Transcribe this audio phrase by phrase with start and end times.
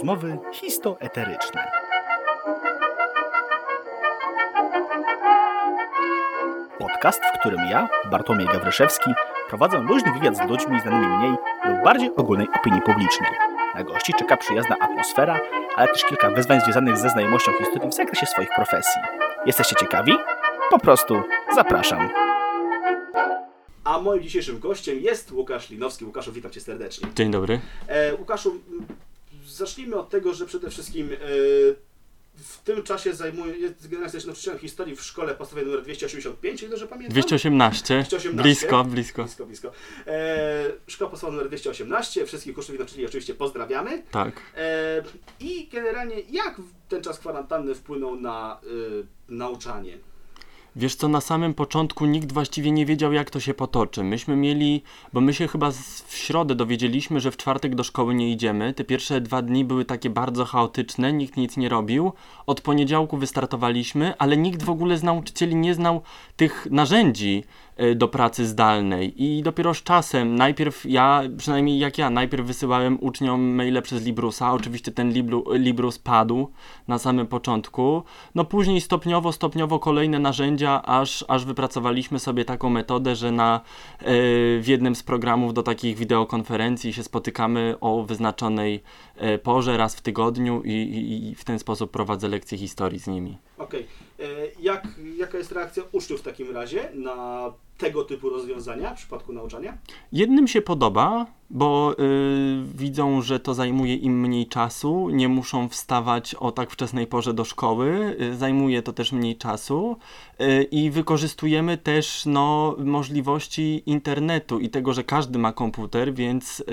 [0.00, 1.70] Rozmowy histoeteryczne.
[6.78, 9.10] Podcast, w którym ja, Bartłomiej Gawryszewski,
[9.48, 11.30] prowadzę luźny wywiad z ludźmi znanymi mniej
[11.64, 13.30] lub bardziej ogólnej opinii publicznej.
[13.74, 15.40] Na gości czeka przyjazna atmosfera,
[15.76, 19.00] ale też kilka wyzwań związanych ze znajomością historii w zakresie swoich profesji.
[19.46, 20.12] Jesteście ciekawi?
[20.70, 21.22] Po prostu
[21.54, 22.10] zapraszam.
[23.84, 26.04] A moim dzisiejszym gościem jest Łukasz Linowski.
[26.04, 27.08] Łukaszu, witam Cię serdecznie.
[27.14, 27.60] Dzień dobry.
[27.88, 28.60] E, Łukaszu,
[29.60, 31.16] zacznijmy od tego, że przede wszystkim e,
[32.34, 36.86] w tym czasie zajmuję, jest generalnie nauczycielem historii w szkole podstawowej nr 285, jeśli dobrze
[36.86, 37.12] pamiętam?
[37.12, 38.04] 218.
[38.08, 38.42] 218.
[38.42, 39.22] Blisko, blisko.
[39.24, 39.72] Blisko, blisko.
[40.06, 44.02] E, szkoła podstawowa nr 218, wszystkich uczniów i nauczycieli oczywiście pozdrawiamy.
[44.10, 44.40] Tak.
[44.56, 45.02] E,
[45.40, 49.98] I generalnie jak ten czas kwarantanny wpłynął na e, nauczanie?
[50.76, 54.04] Wiesz co, na samym początku nikt właściwie nie wiedział, jak to się potoczy.
[54.04, 55.70] Myśmy mieli, bo my się chyba
[56.06, 58.74] w środę dowiedzieliśmy, że w czwartek do szkoły nie idziemy.
[58.74, 62.12] Te pierwsze dwa dni były takie bardzo chaotyczne, nikt nic nie robił.
[62.46, 66.02] Od poniedziałku wystartowaliśmy, ale nikt w ogóle z nauczycieli nie znał
[66.36, 67.44] tych narzędzi
[67.96, 69.24] do pracy zdalnej.
[69.24, 74.52] I dopiero z czasem, najpierw ja, przynajmniej jak ja, najpierw wysyłałem uczniom maile przez Librusa.
[74.52, 76.48] Oczywiście ten Libru, Librus padł
[76.88, 78.02] na samym początku.
[78.34, 83.60] No później stopniowo, stopniowo kolejne narzędzia, aż, aż wypracowaliśmy sobie taką metodę, że na,
[83.98, 84.04] e,
[84.60, 88.82] w jednym z programów do takich wideokonferencji się spotykamy o wyznaczonej
[89.16, 93.06] e, porze raz w tygodniu i, i, i w ten sposób prowadzę lekcje historii z
[93.06, 93.38] nimi.
[93.60, 93.86] Okej.
[94.18, 94.24] E,
[94.60, 99.78] Jak, jaka jest reakcja uczniów w takim razie na tego typu rozwiązania w przypadku nauczania?
[100.12, 101.96] Jednym się podoba, bo y,
[102.74, 107.44] widzą, że to zajmuje im mniej czasu, nie muszą wstawać o tak wczesnej porze do
[107.44, 109.96] szkoły, y, zajmuje to też mniej czasu
[110.40, 116.64] y, i wykorzystujemy też no, możliwości internetu i tego, że każdy ma komputer, więc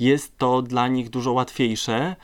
[0.00, 2.16] jest to dla nich dużo łatwiejsze.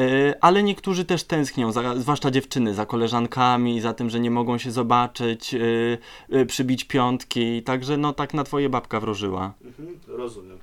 [0.00, 4.58] Y, Ale niektórzy też tęsknią, za, zwłaszcza dziewczyny, za koleżankami, za tym, że nie mogą
[4.58, 5.98] się zobaczyć, y,
[6.34, 7.62] y, przybić piątki.
[7.62, 9.54] Także no tak na twoje babka wróżyła.
[9.64, 10.58] Mhm, rozumiem.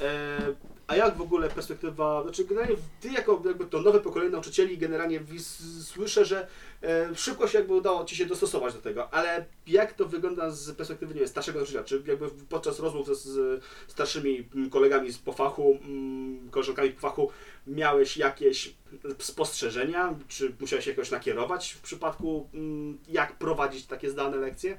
[0.00, 0.38] E,
[0.86, 5.20] a jak w ogóle perspektywa, znaczy generalnie ty jako jakby to nowe pokolenie nauczycieli generalnie
[5.82, 6.46] słyszę, że
[6.82, 10.76] e, szybko się jakby udało ci się dostosować do tego, ale jak to wygląda z
[10.76, 11.84] perspektywy nie wiem, starszego nauczyciela?
[11.84, 17.30] Czy jakby podczas rozmów ze, z starszymi kolegami z po fachu, mm, koleżankami po fachu
[17.66, 18.74] miałeś jakieś
[19.18, 20.14] spostrzeżenia?
[20.28, 24.78] Czy musiałeś jakoś nakierować w przypadku mm, jak prowadzić takie zdalne lekcje?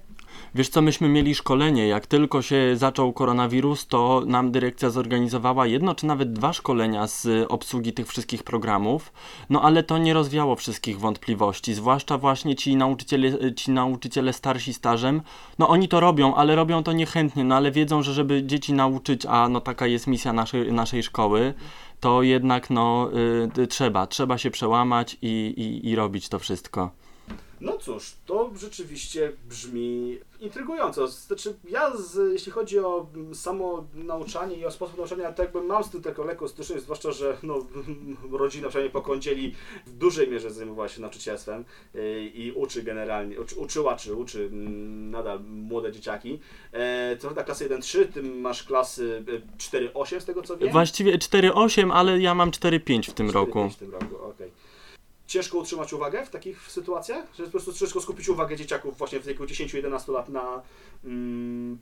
[0.55, 1.87] Wiesz co, myśmy mieli szkolenie.
[1.87, 7.45] Jak tylko się zaczął koronawirus, to nam dyrekcja zorganizowała jedno czy nawet dwa szkolenia z
[7.49, 9.13] obsługi tych wszystkich programów.
[9.49, 15.21] No ale to nie rozwiało wszystkich wątpliwości, zwłaszcza właśnie ci nauczyciele, ci nauczyciele starsi stażem.
[15.59, 19.25] No oni to robią, ale robią to niechętnie, no ale wiedzą, że żeby dzieci nauczyć,
[19.25, 21.53] a no taka jest misja naszej, naszej szkoły,
[21.99, 23.09] to jednak no
[23.57, 25.27] y, y, trzeba, trzeba się przełamać i,
[25.57, 26.91] i, i robić to wszystko.
[27.61, 31.07] No cóż, to rzeczywiście brzmi intrygująco.
[31.07, 35.61] Znaczy, ja, z, jeśli chodzi o mm, samo nauczanie i o sposób nauczania, to jakby
[35.61, 37.65] mam z tym taką lekką styczność, zwłaszcza, że no,
[38.31, 43.55] rodzina przynajmniej po kądzieli w dużej mierze zajmowała się nauczycielstwem yy, i uczy generalnie, uczy,
[43.55, 46.39] uczyła czy uczy mm, nadal młode dzieciaki.
[46.71, 49.23] E, to na klasy 1-3, ty masz klasy
[49.73, 50.71] e, 4-8 z tego co wiem?
[50.71, 53.69] Właściwie 4,8, ale ja mam 4,5 w tym 4-5 roku.
[53.69, 54.66] W tym roku, okej.
[55.27, 57.35] Ciężko utrzymać uwagę w takich sytuacjach?
[57.35, 60.61] Że po prostu ciężko skupić uwagę dzieciaków właśnie w wieku 10-11 lat na
[61.05, 61.77] mm,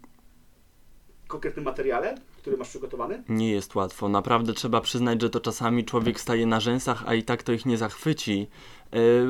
[1.27, 3.23] konkretnym materiale, który masz przygotowany?
[3.29, 4.09] Nie jest łatwo.
[4.09, 7.65] Naprawdę trzeba przyznać, że to czasami człowiek staje na rzęsach, a i tak to ich
[7.65, 8.47] nie zachwyci,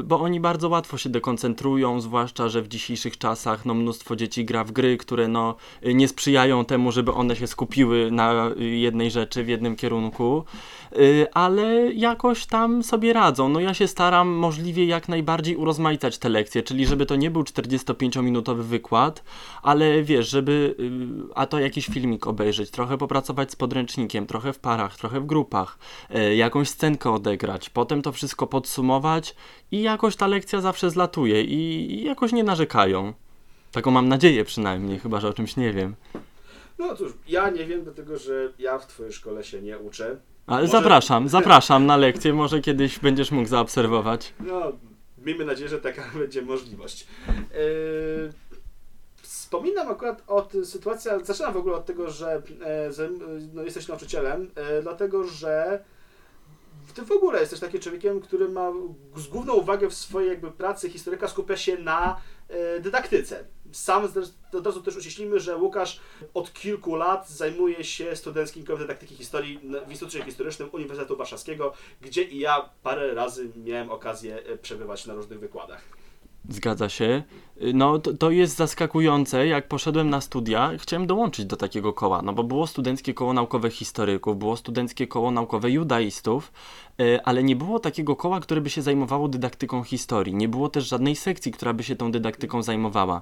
[0.03, 4.63] bo oni bardzo łatwo się dekoncentrują, zwłaszcza, że w dzisiejszych czasach no, mnóstwo dzieci gra
[4.63, 9.47] w gry, które no, nie sprzyjają temu, żeby one się skupiły na jednej rzeczy, w
[9.47, 10.45] jednym kierunku,
[10.91, 13.49] Yy, ale jakoś tam sobie radzą.
[13.49, 17.41] No ja się staram możliwie jak najbardziej urozmaicać te lekcje, czyli żeby to nie był
[17.41, 19.23] 45-minutowy wykład,
[19.63, 24.59] ale wiesz, żeby, yy, a to jakiś filmik obejrzeć, trochę popracować z podręcznikiem, trochę w
[24.59, 25.77] parach, trochę w grupach,
[26.09, 29.35] yy, jakąś scenkę odegrać, potem to wszystko podsumować
[29.71, 33.13] i jakoś ta lekcja zawsze zlatuje i, i jakoś nie narzekają.
[33.71, 35.95] Taką mam nadzieję przynajmniej, chyba że o czymś nie wiem.
[36.79, 40.17] No cóż, ja nie wiem, dlatego że ja w Twojej szkole się nie uczę.
[40.47, 44.33] Ale Może- zapraszam, zapraszam na lekcję, może kiedyś będziesz mógł zaobserwować.
[44.39, 44.71] No,
[45.25, 47.07] miejmy nadzieję, że taka będzie możliwość.
[47.27, 48.33] Yy,
[49.21, 52.41] Wspominam akurat o tej sytuacji, zaczynam w ogóle od tego, że
[52.89, 53.19] zajm-
[53.53, 55.83] no, jesteś nauczycielem, e, dlatego że
[56.93, 58.71] ty w ogóle jesteś takim człowiekiem, który ma
[59.15, 63.45] z główną uwagę w swojej jakby pracy historyka skupia się na e, dydaktyce.
[63.71, 64.07] sam
[64.53, 65.99] od razu też uściślimy, że Łukasz
[66.33, 72.23] od kilku lat zajmuje się studenckim kołem dydaktyki historii w Instytucie Historycznym Uniwersytetu Warszawskiego, gdzie
[72.23, 76.04] i ja parę razy miałem okazję e, przebywać na różnych wykładach.
[76.49, 77.23] Zgadza się.
[77.61, 82.21] Y, No to, to jest zaskakujące, jak poszedłem na studia, chciałem dołączyć do takiego koła,
[82.21, 86.51] no bo było studenckie koło naukowe historyków, było studenckie koło naukowe judaistów,
[87.23, 90.35] ale nie było takiego koła, które by się zajmowało dydaktyką historii.
[90.35, 93.21] Nie było też żadnej sekcji, która by się tą dydaktyką zajmowała.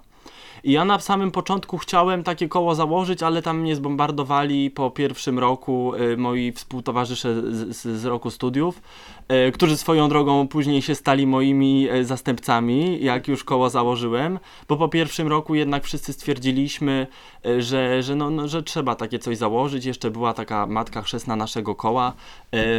[0.63, 5.39] I ja na samym początku chciałem takie koło założyć, ale tam mnie zbombardowali po pierwszym
[5.39, 8.81] roku y, moi współtowarzysze z, z, roku studiów,
[9.47, 14.89] y, którzy swoją drogą później się stali moimi zastępcami, jak już koło założyłem, bo po
[14.89, 17.07] pierwszym roku jednak wszyscy stwierdziliśmy,
[17.59, 19.85] że, że, no, no, że trzeba takie coś założyć.
[19.85, 22.13] Jeszcze była taka matka chrzestna naszego koła,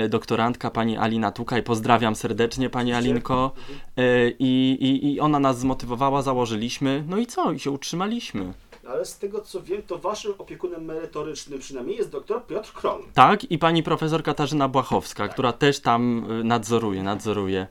[0.08, 1.63] doktorantka pani Alina Tukaj.
[1.63, 2.93] Pozdrawiam serdecznie pani.
[2.93, 3.53] Alinko.
[3.99, 7.05] Y, I, i, I ona nas zmotywowała, założyliśmy.
[7.09, 7.53] No i co?
[7.53, 8.53] I się utrzymaliśmy.
[8.89, 13.03] Ale z tego co wiem, to waszym opiekunem merytorycznym przynajmniej jest dr Piotr Kroll.
[13.15, 17.67] Tak, i pani profesor Katarzyna Błachowska, która też tam y, nadzoruje, nadzoruje.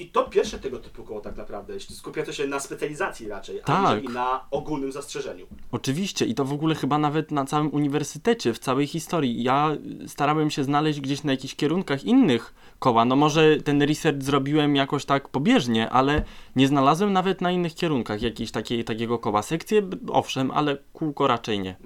[0.00, 3.86] I to pierwsze tego typu koło tak naprawdę, jeśli skupiające się na specjalizacji raczej, Tak.
[3.86, 5.46] aniżeli na ogólnym zastrzeżeniu.
[5.72, 9.42] Oczywiście, i to w ogóle chyba nawet na całym uniwersytecie, w całej historii.
[9.42, 13.04] Ja starałem się znaleźć gdzieś na jakichś kierunkach innych koła.
[13.04, 16.24] No może ten research zrobiłem jakoś tak pobieżnie, ale
[16.56, 19.42] nie znalazłem nawet na innych kierunkach jakiejś takiej, takiego koła.
[19.42, 21.76] Sekcje, owszem, ale kółko raczej nie.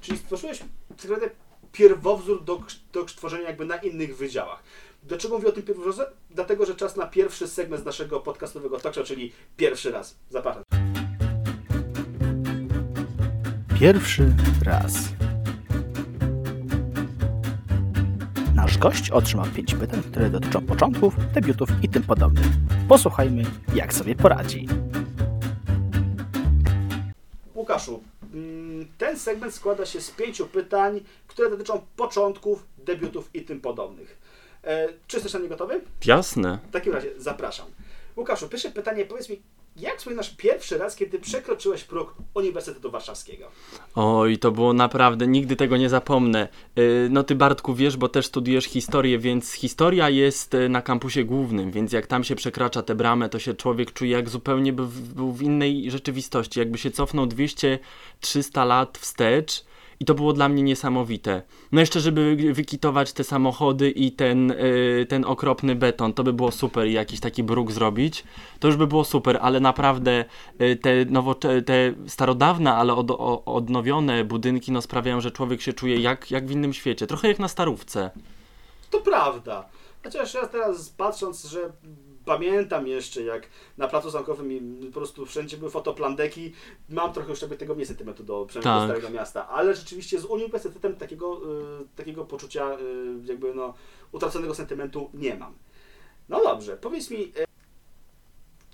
[0.00, 1.30] Czyli stworzyłeś tak
[1.72, 2.62] pierwowzór do,
[2.92, 4.62] do tworzenia jakby na innych wydziałach.
[5.08, 6.12] Dlaczego mówię o tym pierwowzorze?
[6.30, 10.18] Dlatego, że czas na pierwszy segment z naszego podcastowego talk show, czyli pierwszy raz.
[10.30, 10.62] Zapraszam.
[13.80, 14.32] Pierwszy
[14.64, 14.94] raz.
[18.54, 22.46] Nasz gość otrzymał pięć pytań, które dotyczą początków, debiutów i tym podobnych.
[22.88, 23.42] Posłuchajmy,
[23.74, 24.68] jak sobie poradzi.
[27.54, 28.02] Łukaszu,
[28.34, 34.27] mm, ten segment składa się z pięciu pytań, które dotyczą początków, debiutów i tym podobnych.
[34.68, 35.80] E, czy jesteś na nie gotowy?
[36.04, 36.58] Jasne.
[36.68, 37.66] W takim razie zapraszam.
[38.16, 39.42] Łukaszu, pierwsze pytanie, powiedz mi,
[39.76, 43.50] jak wspominasz pierwszy raz, kiedy przekroczyłeś próg Uniwersytetu Warszawskiego?
[43.94, 46.48] Oj, to było naprawdę, nigdy tego nie zapomnę.
[46.76, 51.24] Yy, No ty Bartku wiesz, bo też studiujesz historię, więc historia jest y, na kampusie
[51.24, 54.86] głównym, więc jak tam się przekracza tę bramę, to się człowiek czuje jak zupełnie by
[55.14, 59.67] był w innej rzeczywistości, jakby się cofnął 200-300 lat wstecz.
[60.00, 61.42] I to było dla mnie niesamowite.
[61.72, 66.50] No jeszcze, żeby wykitować te samochody i ten, y, ten okropny beton, to by było
[66.50, 68.24] super i jakiś taki bruk zrobić.
[68.60, 70.24] To już by było super, ale naprawdę
[70.60, 71.06] y, te,
[71.62, 76.46] te starodawne, ale od, o, odnowione budynki no, sprawiają, że człowiek się czuje jak, jak
[76.46, 77.06] w innym świecie.
[77.06, 78.10] Trochę jak na starówce.
[78.90, 79.68] To prawda.
[80.04, 81.72] Chociaż ja teraz patrząc, że
[82.28, 83.48] pamiętam jeszcze jak
[83.78, 86.52] na placu zamkowym po prostu wszędzie były fotoplandeki,
[86.88, 88.96] mam trochę już tego mniej sentymentu do, przynajmniej do Tak.
[88.96, 91.40] Starego Miasta, ale rzeczywiście z uniwersytetem takiego,
[91.82, 92.78] y, takiego poczucia y,
[93.24, 93.74] jakby no
[94.12, 95.54] utraconego sentymentu nie mam.
[96.28, 97.46] No dobrze, powiedz mi, y,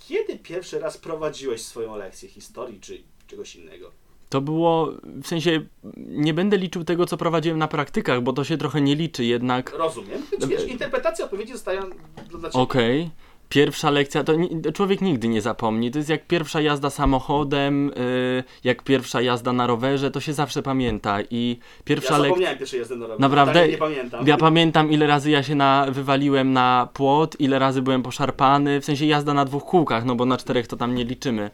[0.09, 3.91] kiedy pierwszy raz prowadziłeś swoją lekcję historii czy czegoś innego?
[4.29, 4.93] To było,
[5.23, 5.67] w sensie,
[5.97, 9.73] nie będę liczył tego, co prowadziłem na praktykach, bo to się trochę nie liczy jednak.
[9.73, 10.23] Rozumiem.
[10.49, 11.83] Wiesz, interpretacja odpowiedzi zostają
[12.31, 12.63] dla Ciebie.
[12.63, 13.11] Okej.
[13.55, 14.33] Pierwsza lekcja, to
[14.75, 15.91] człowiek nigdy nie zapomni.
[15.91, 20.63] To jest jak pierwsza jazda samochodem, y, jak pierwsza jazda na rowerze, to się zawsze
[20.63, 21.19] pamięta.
[21.31, 22.29] I Ja pierwsza lekcja.
[22.29, 23.21] zapomniałem pierwszej jazdy na rowerze.
[23.21, 23.53] Naprawdę?
[23.53, 24.27] Totalnie nie pamiętam.
[24.27, 28.85] Ja pamiętam, ile razy ja się na, wywaliłem na płot, ile razy byłem poszarpany, w
[28.85, 31.51] sensie jazda na dwóch kółkach, no bo na czterech to tam nie liczymy.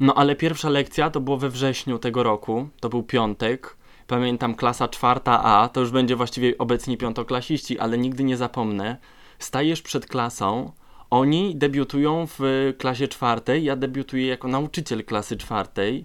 [0.00, 3.76] No ale pierwsza lekcja to było we wrześniu tego roku, to był piątek.
[4.06, 8.96] Pamiętam klasa czwarta A, to już będzie właściwie obecni piątoklasiści, ale nigdy nie zapomnę.
[9.38, 10.72] Stajesz przed klasą,
[11.10, 16.04] oni debiutują w klasie czwartej, ja debiutuję jako nauczyciel klasy czwartej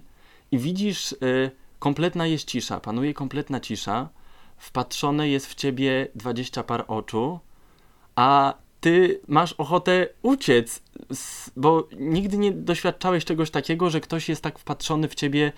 [0.50, 4.08] i widzisz, y, kompletna jest cisza, panuje kompletna cisza,
[4.56, 7.38] wpatrzone jest w ciebie 20 par oczu,
[8.16, 10.82] a ty masz ochotę uciec,
[11.56, 15.52] bo nigdy nie doświadczałeś czegoś takiego, że ktoś jest tak wpatrzony w ciebie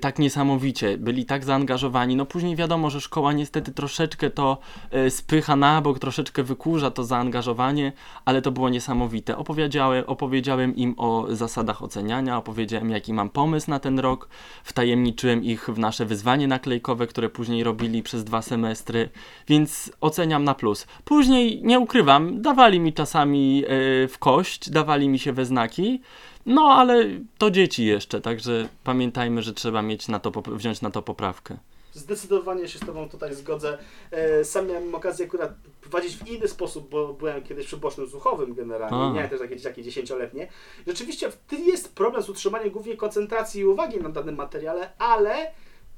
[0.00, 2.16] tak niesamowicie, byli tak zaangażowani.
[2.16, 4.58] No później wiadomo, że szkoła niestety troszeczkę to
[4.90, 7.92] e, spycha na bok, troszeczkę wykurza to zaangażowanie,
[8.24, 9.36] ale to było niesamowite.
[9.36, 14.28] Opowiedziałem, opowiedziałem im o zasadach oceniania, opowiedziałem jaki mam pomysł na ten rok,
[14.64, 19.08] wtajemniczyłem ich w nasze wyzwanie naklejkowe, które później robili przez dwa semestry,
[19.48, 20.86] więc oceniam na plus.
[21.04, 23.68] Później, nie ukrywam, dawali mi czasami e,
[24.08, 26.00] w kość, dawali mi się we znaki,
[26.46, 27.04] no, ale
[27.38, 31.56] to dzieci jeszcze, także pamiętajmy, że trzeba mieć na to, wziąć na to poprawkę.
[31.92, 33.78] zdecydowanie się z Tobą tutaj zgodzę.
[34.10, 38.54] E, Sam miałem okazję akurat prowadzić w inny sposób, bo byłem kiedyś przy bocznym słuchowym
[38.54, 39.12] generalnie, A.
[39.12, 40.48] miałem też takie dzieciaki dziesięcioletnie.
[40.86, 45.50] Rzeczywiście w- jest problem z utrzymaniem głównie koncentracji i uwagi na danym materiale, ale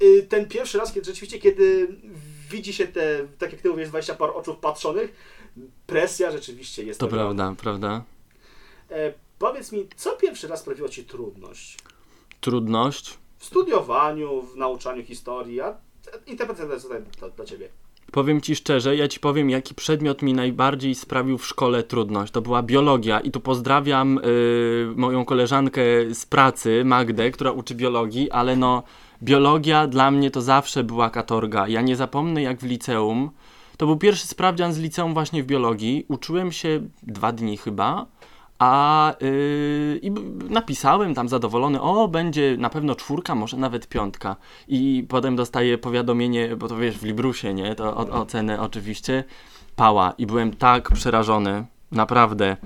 [0.02, 1.88] y, ten pierwszy raz, kiedy rzeczywiście, kiedy
[2.50, 5.12] widzi się te, tak jak Ty mówisz, 20 par oczu patrzonych,
[5.86, 8.02] presja rzeczywiście jest To prawda, prawda.
[9.38, 11.76] Powiedz mi, co pierwszy raz sprawiło Ci trudność?
[12.40, 13.18] Trudność.
[13.38, 15.74] W studiowaniu, w nauczaniu historii, a
[16.26, 17.68] interpretacja jest tutaj dla, dla Ciebie.
[18.12, 22.32] Powiem Ci szczerze, ja Ci powiem, jaki przedmiot mi najbardziej sprawił w szkole trudność.
[22.32, 28.30] To była biologia i tu pozdrawiam y, moją koleżankę z pracy, Magdę, która uczy biologii,
[28.30, 28.82] ale no,
[29.22, 31.68] biologia dla mnie to zawsze była katorga.
[31.68, 33.30] Ja nie zapomnę, jak w liceum,
[33.76, 38.06] to był pierwszy sprawdzian z liceum właśnie w biologii, uczyłem się dwa dni chyba,
[38.58, 40.10] a yy, i
[40.50, 44.36] napisałem tam zadowolony, o będzie na pewno czwórka, może nawet piątka.
[44.68, 47.74] I potem dostaję powiadomienie, bo to wiesz, w Librusie, nie?
[47.74, 49.24] To o, ocenę oczywiście.
[49.76, 50.12] Pała.
[50.18, 52.56] I byłem tak przerażony, naprawdę.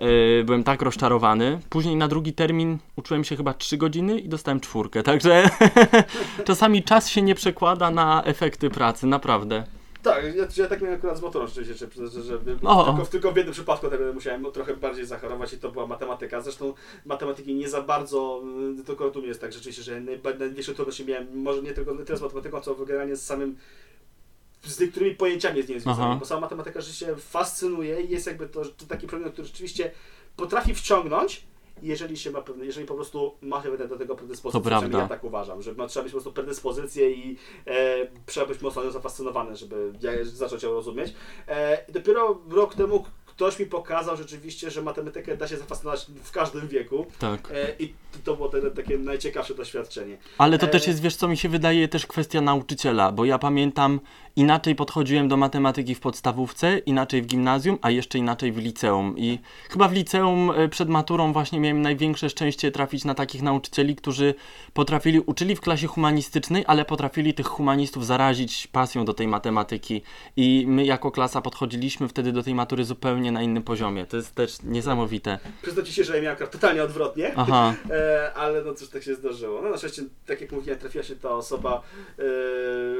[0.00, 1.60] Yy, byłem tak rozczarowany.
[1.68, 5.02] Później na drugi termin uczyłem się chyba 3 godziny i dostałem czwórkę.
[5.02, 5.50] Także
[6.46, 9.77] czasami czas się nie przekłada na efekty pracy, naprawdę.
[10.14, 13.36] Tak, ja, ja tak miałem akurat z motorem rzeczywiście, że, że, tylko, w- tylko w
[13.36, 16.40] jednym przypadku tak musiałem trochę bardziej zachorować i to była matematyka.
[16.40, 16.74] Zresztą
[17.04, 18.42] matematyki nie za bardzo,
[18.80, 22.22] y, tylko tu jest tak rzeczywiście, że największe trudności miałem, może nie tylko tyle z
[22.22, 23.56] matematyką, co generalnie z samym
[24.64, 26.16] z niektórymi pojęciami związanymi, Aha.
[26.20, 29.90] bo sama matematyka rzeczywiście fascynuje i jest jakby to, to taki przedmiot, który rzeczywiście
[30.36, 31.44] potrafi wciągnąć,
[31.82, 34.60] jeżeli się ma pewne, jeżeli po prostu ma się do tego predyspozycję.
[34.60, 34.98] To prawda.
[34.98, 38.84] Ja tak uważam, że ma, trzeba mieć po prostu predyspozycję i e, trzeba być mocno
[38.84, 41.14] nią zafascynowany, żeby ja, zacząć ją rozumieć.
[41.48, 43.04] E, dopiero rok temu
[43.38, 47.06] ktoś mi pokazał rzeczywiście, że matematykę da się zafascynować w każdym wieku.
[47.18, 47.52] Tak.
[47.54, 50.18] E, I to, to było te, takie najciekawsze doświadczenie.
[50.38, 53.38] Ale to E, też jest, wiesz co, mi się wydaje też kwestia nauczyciela, bo ja
[53.38, 54.00] pamiętam,
[54.36, 59.14] inaczej podchodziłem do matematyki w podstawówce, inaczej w gimnazjum, a jeszcze inaczej w liceum.
[59.18, 59.38] I
[59.70, 64.34] chyba w liceum e, przed maturą właśnie miałem największe szczęście trafić na takich nauczycieli, którzy
[64.72, 70.02] potrafili, uczyli w klasie humanistycznej, ale potrafili tych humanistów zarazić pasją do tej matematyki.
[70.36, 74.06] I my jako klasa podchodziliśmy wtedy do tej matury zupełnie na innym poziomie.
[74.06, 75.38] To jest też niesamowite.
[75.62, 77.32] Przyznam Ci się, że ja miałem akurat totalnie odwrotnie.
[77.36, 77.74] Aha.
[77.90, 79.62] E, ale no cóż, tak się zdarzyło.
[79.62, 81.82] No na szczęście, tak jak mówiłem, trafiła się ta osoba,
[82.18, 82.22] e,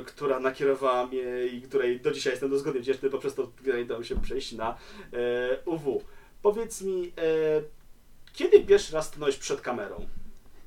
[0.05, 1.18] która nakierowała mnie
[1.53, 4.77] i której do dzisiaj jestem dozgodnie wdzięczny, poprzez to nie dało się przejść na
[5.13, 6.03] e, UW.
[6.43, 7.63] Powiedz mi, e,
[8.33, 10.07] kiedy pierwszy raz stanąłeś przed kamerą?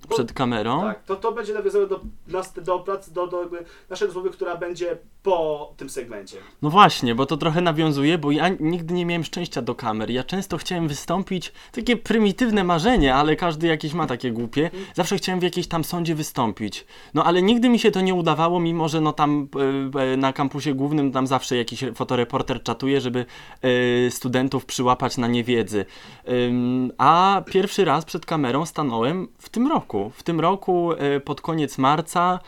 [0.09, 0.81] Bo- Przed kamerą.
[0.81, 3.49] Tak, to, to będzie nawiązało do, nas- do pracy, do, do
[3.89, 6.37] naszej rozmowy, która będzie po tym segmencie.
[6.61, 10.09] No właśnie, bo to trochę nawiązuje, bo ja nigdy nie miałem szczęścia do kamer.
[10.09, 14.71] Ja często chciałem wystąpić, takie prymitywne marzenie, ale każdy jakieś ma takie głupie.
[14.93, 16.85] Zawsze chciałem w jakiejś tam sądzie wystąpić.
[17.13, 19.47] No ale nigdy mi się to nie udawało, mimo że no tam
[19.95, 23.25] e, na kampusie głównym tam zawsze jakiś fotoreporter czatuje, żeby
[23.61, 25.85] e, studentów przyłapać na niewiedzy.
[26.29, 30.11] Ym, a pierwszy raz przed kamerą stanąłem w tym roku.
[30.15, 30.89] W tym roku
[31.25, 32.39] pod koniec marca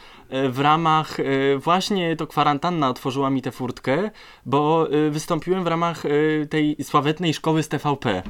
[0.49, 1.23] w ramach e,
[1.57, 4.11] właśnie to kwarantanna otworzyła mi tę furtkę,
[4.45, 6.09] bo e, wystąpiłem w ramach e,
[6.49, 8.23] tej sławetnej szkoły z TVP.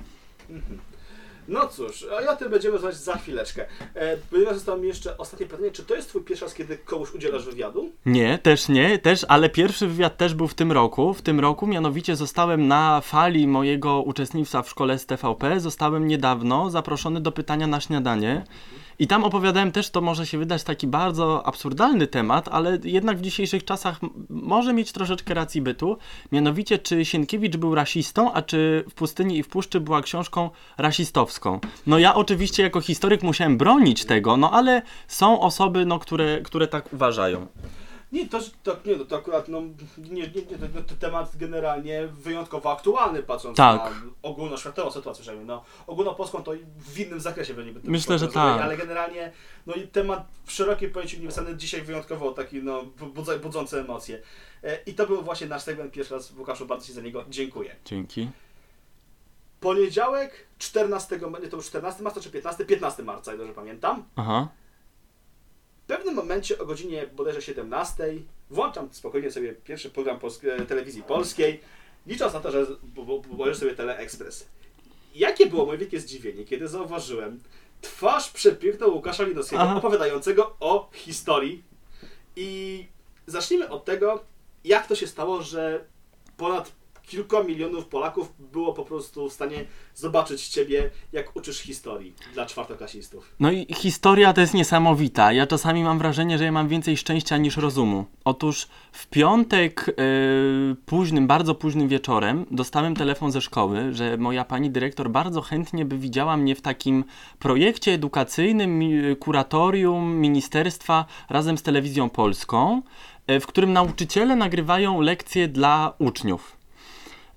[1.48, 3.66] No cóż, a o tym będziemy rozmawiać za chwileczkę.
[3.96, 7.14] E, ponieważ zostało mi jeszcze ostatnie pytanie, czy to jest Twój pierwszy raz, kiedy komuś
[7.14, 7.92] udzielasz wywiadu?
[8.06, 11.14] Nie, też nie, też, ale pierwszy wywiad też był w tym roku.
[11.14, 16.70] W tym roku mianowicie zostałem na fali mojego uczestnictwa w szkole z TVP, zostałem niedawno
[16.70, 18.44] zaproszony do pytania na śniadanie.
[19.04, 23.22] I tam opowiadałem też, to może się wydać taki bardzo absurdalny temat, ale jednak w
[23.22, 25.98] dzisiejszych czasach może mieć troszeczkę racji bytu.
[26.32, 31.60] Mianowicie, czy Sienkiewicz był rasistą, a czy w pustyni i w puszczy była książką rasistowską.
[31.88, 36.68] No ja oczywiście jako historyk musiałem bronić tego, no ale są osoby, no, które, które
[36.68, 37.48] tak uważają.
[38.14, 39.62] Nie, to, to, nie, no, to akurat no,
[39.98, 43.82] nie, nie, nie, to, temat generalnie wyjątkowo aktualny, patrząc Tak.
[43.82, 43.92] na
[44.22, 45.48] ogólnoświatową sytuację, przynajmniej.
[45.48, 47.80] No, ogólnopolską to w innym zakresie będzie.
[47.84, 48.62] Myślę, że tak.
[48.62, 49.32] Ale generalnie
[49.66, 52.84] no, i temat w szerokim pojęciu uniwersalny dzisiaj wyjątkowo taki no,
[53.42, 54.22] budzący emocje.
[54.64, 56.32] E, I to był właśnie nasz segment pierwszy raz.
[56.32, 57.76] Łukaszu, bardzo Ci za niego dziękuję.
[57.86, 58.30] Dzięki.
[59.60, 62.66] Poniedziałek, 14, ma- nie to był 14 marca czy 15?
[62.66, 64.04] 15 marca, jak dobrze pamiętam.
[64.16, 64.48] Aha.
[65.84, 68.04] W pewnym momencie o godzinie bodajże 17
[68.50, 71.60] włączam spokojnie sobie pierwszy program polsk- telewizji polskiej,
[72.08, 72.66] licząc na to, że
[73.32, 74.48] obejrzę sobie Teleexpress.
[75.16, 77.40] Jakie było moje wielkie zdziwienie, kiedy zauważyłem
[77.82, 79.76] twarz przepiękną Łukasza Linowskiego Aha.
[79.76, 81.64] opowiadającego o historii.
[82.36, 82.86] I
[83.28, 84.24] zacznijmy od tego,
[84.64, 85.86] jak to się stało, że
[86.38, 86.72] ponad
[87.08, 93.36] kilka milionów Polaków było po prostu w stanie zobaczyć Ciebie, jak uczysz historii dla czwartoklasistów.
[93.40, 95.34] No i historia to jest niesamowita.
[95.34, 98.06] Ja czasami mam wrażenie, że ja mam więcej szczęścia niż rozumu.
[98.26, 104.70] Otóż w piątek yy, późnym, bardzo późnym wieczorem dostałem telefon ze szkoły, że moja pani
[104.70, 107.04] dyrektor bardzo chętnie by widziała mnie w takim
[107.40, 108.82] projekcie edukacyjnym
[109.20, 112.82] kuratorium ministerstwa razem z telewizją polską,
[113.28, 116.63] yy, w którym nauczyciele nagrywają lekcje dla uczniów.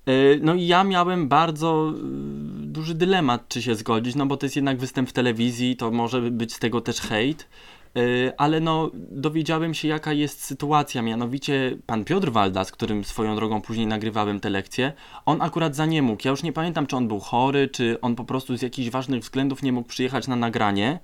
[0.06, 4.46] Yy, No i ja miałem bardzo yy, duży dylemat, czy się zgodzić, no bo to
[4.46, 7.48] jest jednak występ w telewizji, to może być z tego też hejt,
[7.94, 13.36] Yy, ale no dowiedziałem się jaka jest sytuacja, mianowicie pan Piotr Walda, z którym swoją
[13.36, 14.92] drogą później nagrywałem te lekcje,
[15.26, 16.22] on akurat za nie mógł.
[16.24, 19.22] Ja już nie pamiętam, czy on był chory, czy on po prostu z jakichś ważnych
[19.22, 20.98] względów nie mógł przyjechać na nagranie.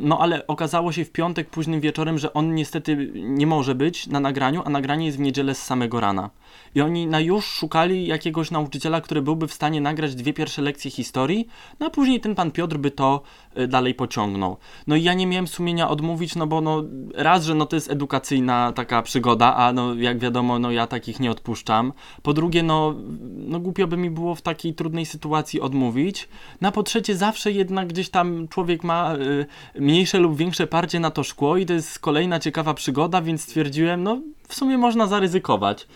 [0.00, 4.20] No ale okazało się w piątek późnym wieczorem, że on niestety nie może być na
[4.20, 6.30] nagraniu, a nagranie jest w niedzielę z samego rana.
[6.74, 10.90] I oni na już szukali jakiegoś nauczyciela, który byłby w stanie nagrać dwie pierwsze lekcje
[10.90, 11.48] historii,
[11.80, 13.22] no a później ten pan Piotr by to
[13.58, 14.56] y, dalej pociągnął.
[14.86, 16.82] No i ja nie miałem sumienia odmówić, no bo no
[17.14, 21.20] raz, że no to jest edukacyjna taka przygoda, a no jak wiadomo, no ja takich
[21.20, 21.92] nie odpuszczam.
[22.22, 22.94] Po drugie, no,
[23.36, 26.28] no głupio by mi było w takiej trudnej sytuacji odmówić.
[26.60, 29.46] No a po trzecie, zawsze jednak gdzieś tam człowiek ma y,
[29.80, 34.02] mniejsze lub większe parcie na to szkło i to jest kolejna ciekawa przygoda, więc stwierdziłem,
[34.02, 35.86] no w sumie można zaryzykować.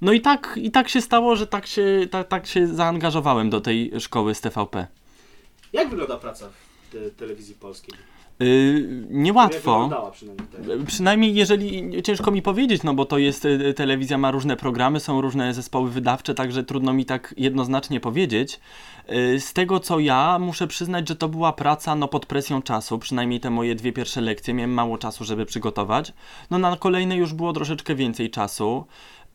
[0.00, 3.60] No i tak, i tak się stało, że tak się, tak, tak się zaangażowałem do
[3.60, 4.86] tej szkoły z TVP.
[5.72, 7.94] Jak wygląda praca w te, telewizji polskiej?
[8.40, 9.90] Yy, niełatwo.
[10.12, 10.86] przynajmniej tak.
[10.86, 15.20] Przynajmniej jeżeli ciężko mi powiedzieć, no bo to jest y, telewizja, ma różne programy, są
[15.20, 18.60] różne zespoły wydawcze, także trudno mi tak jednoznacznie powiedzieć.
[19.12, 22.98] Y, Z tego co ja muszę przyznać, że to była praca no pod presją czasu,
[22.98, 26.12] przynajmniej te moje dwie pierwsze lekcje, miałem mało czasu, żeby przygotować.
[26.50, 28.84] No na kolejne już było troszeczkę więcej czasu.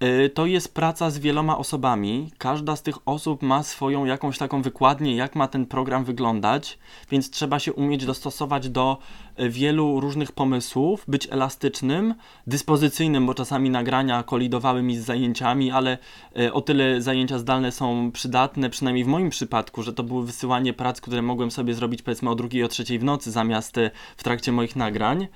[0.01, 2.31] Y, To jest praca z wieloma osobami.
[2.37, 6.77] Każda z tych osób ma swoją jakąś taką wykładnię, jak ma ten program wyglądać,
[7.11, 8.97] więc trzeba się umieć dostosować do
[9.39, 12.15] y, wielu różnych pomysłów, być elastycznym,
[12.47, 15.97] dyspozycyjnym, bo czasami nagrania kolidowały mi z zajęciami, ale
[16.39, 20.73] y, o tyle zajęcia zdalne są przydatne, przynajmniej w moim przypadku, że to było wysyłanie
[20.73, 23.75] prac, które mogłem sobie zrobić powiedzmy o drugiej, o trzeciej w nocy zamiast
[24.17, 25.27] w trakcie moich nagrań.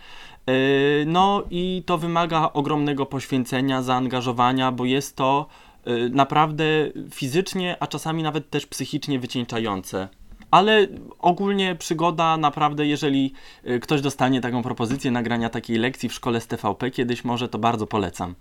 [0.48, 5.48] Yy, No i to wymaga ogromnego poświęcenia, zaangażowania, bo jest to
[5.86, 6.66] yy, naprawdę
[7.12, 10.08] fizycznie, a czasami nawet też psychicznie wycieńczające.
[10.52, 10.88] Ale
[11.20, 13.34] ogólnie przygoda naprawdę, jeżeli
[13.64, 17.58] yy, ktoś dostanie taką propozycję nagrania takiej lekcji w szkole z TVP kiedyś może, to
[17.60, 18.36] bardzo polecam.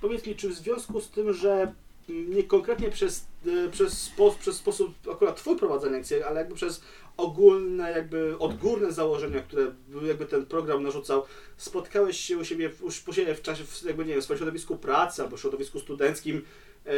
[0.00, 1.72] Powiedz mi, czy w związku z tym, że
[2.08, 3.26] mm, nie konkretnie przez,
[3.70, 6.82] przez, spo, przez sposób akurat Twój prowadzenia lekcji, ale jakby przez
[7.18, 11.22] ogólne, jakby odgórne założenia, które by- jakby ten program narzucał,
[11.56, 12.70] spotkałeś się u siebie,
[13.08, 16.44] u siebie w czasie, jakby nie wiem, w swoim środowisku pracy albo środowisku studenckim
[16.86, 16.90] e,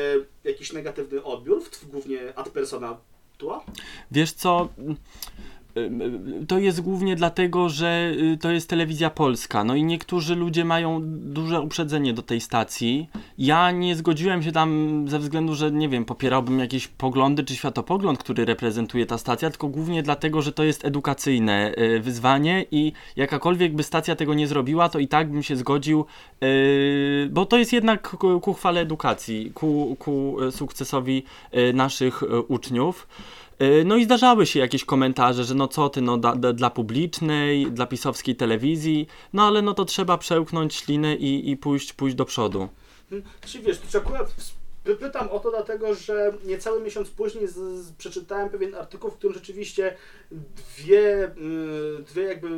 [0.45, 2.97] jakiś negatywny odbiór, w, głównie ad persona
[3.39, 3.65] tua?
[4.11, 4.69] Wiesz co?
[6.49, 9.65] To jest głównie dlatego, że y, to jest telewizja polska.
[9.65, 13.09] No i niektórzy ludzie mają duże uprzedzenie do tej stacji.
[13.39, 18.19] Ja nie zgodziłem się tam ze względu, że nie wiem, popierałbym jakieś poglądy czy światopogląd,
[18.19, 23.75] który reprezentuje ta stacja, tylko głównie dlatego, że to jest edukacyjne y, wyzwanie i jakakolwiek
[23.75, 26.05] by stacja tego nie zrobiła, to i tak bym się zgodził,
[26.45, 31.25] y, bo to jest jednak ku, chwale edukacji, ku, ku sukcesowi
[31.75, 33.07] naszych uczniów.
[33.63, 36.71] Y, No i zdarzały się jakieś komentarze, że no co ty, no da, da, dla
[36.71, 42.17] publicznej, dla pisowskiej telewizji, no ale no to trzeba przełknąć ślinę i, i pójść, pójść
[42.17, 42.69] do przodu.
[43.47, 44.35] Czy wiesz, czy akurat
[45.01, 49.35] pytam o to dlatego, że niecały miesiąc później z, z, przeczytałem pewien artykuł, w którym
[49.35, 49.97] rzeczywiście
[50.31, 52.49] dwie, y, dwie jakby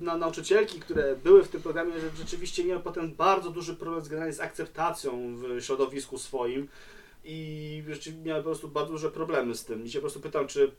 [0.00, 4.40] na, nauczycielki, które były w tym programie, rzeczywiście miały potem bardzo duży problem z, z
[4.40, 6.68] akceptacją w środowisku swoim
[7.26, 7.82] i
[8.24, 9.84] miały po prostu bardzo duże problemy z tym.
[9.84, 10.70] I się po prostu pytam, czy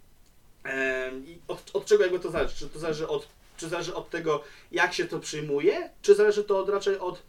[1.26, 2.56] i od, od czego jakby to zależy?
[2.56, 6.60] Czy to zależy od, czy zależy od tego, jak się to przyjmuje, czy zależy to
[6.60, 7.24] od, raczej od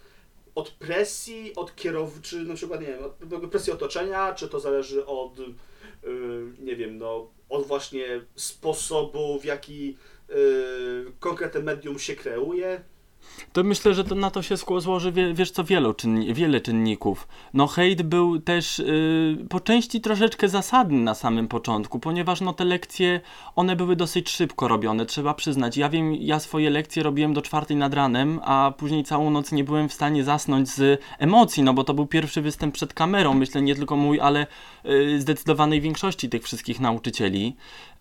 [0.58, 5.06] od presji, od kierowcy, czy na przykład, nie wiem, od presji otoczenia, czy to zależy
[5.06, 9.96] od, yy, nie wiem, no, od właśnie sposobu, w jaki
[10.28, 12.84] yy, konkretne medium się kreuje.
[13.52, 17.28] To myślę, że to na to się złoży, wie, wiesz co, wielu czynni, wiele czynników.
[17.54, 22.64] No hejt był też y, po części troszeczkę zasadny na samym początku, ponieważ no te
[22.64, 23.20] lekcje,
[23.56, 25.76] one były dosyć szybko robione, trzeba przyznać.
[25.76, 29.64] Ja wiem, ja swoje lekcje robiłem do czwartej nad ranem, a później całą noc nie
[29.64, 33.62] byłem w stanie zasnąć z emocji, no bo to był pierwszy występ przed kamerą, myślę
[33.62, 34.46] nie tylko mój, ale
[34.86, 37.56] y, zdecydowanej większości tych wszystkich nauczycieli.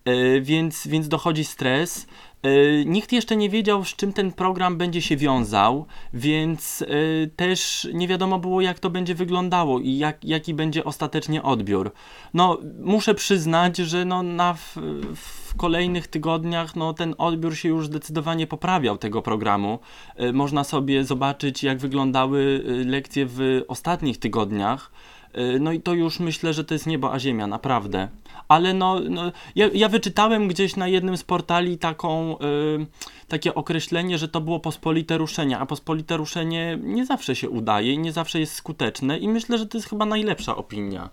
[0.08, 2.06] Y, więc, więc dochodzi stres.
[2.46, 7.88] Y, Nikt jeszcze nie wiedział, z czym ten program będzie się wiązał, więc y, też
[7.94, 11.92] nie wiadomo było, jak to będzie wyglądało i jak, jaki będzie ostatecznie odbiór.
[12.34, 14.76] No, muszę przyznać, że no, na w,
[15.14, 19.78] w kolejnych tygodniach no, ten odbiór się już zdecydowanie poprawiał tego programu.
[20.20, 24.90] Y, Można sobie zobaczyć, jak wyglądały lekcje w ostatnich tygodniach.
[25.38, 28.08] Y, No i to już myślę, że to jest niebo a ziemia, naprawdę.
[28.48, 32.86] Ale no, no ja, ja wyczytałem gdzieś na jednym z portali taką, y,
[33.28, 37.98] takie określenie, że to było pospolite ruszenie, a pospolite ruszenie nie zawsze się udaje i
[37.98, 41.10] nie zawsze jest skuteczne i myślę, że to jest chyba najlepsza opinia.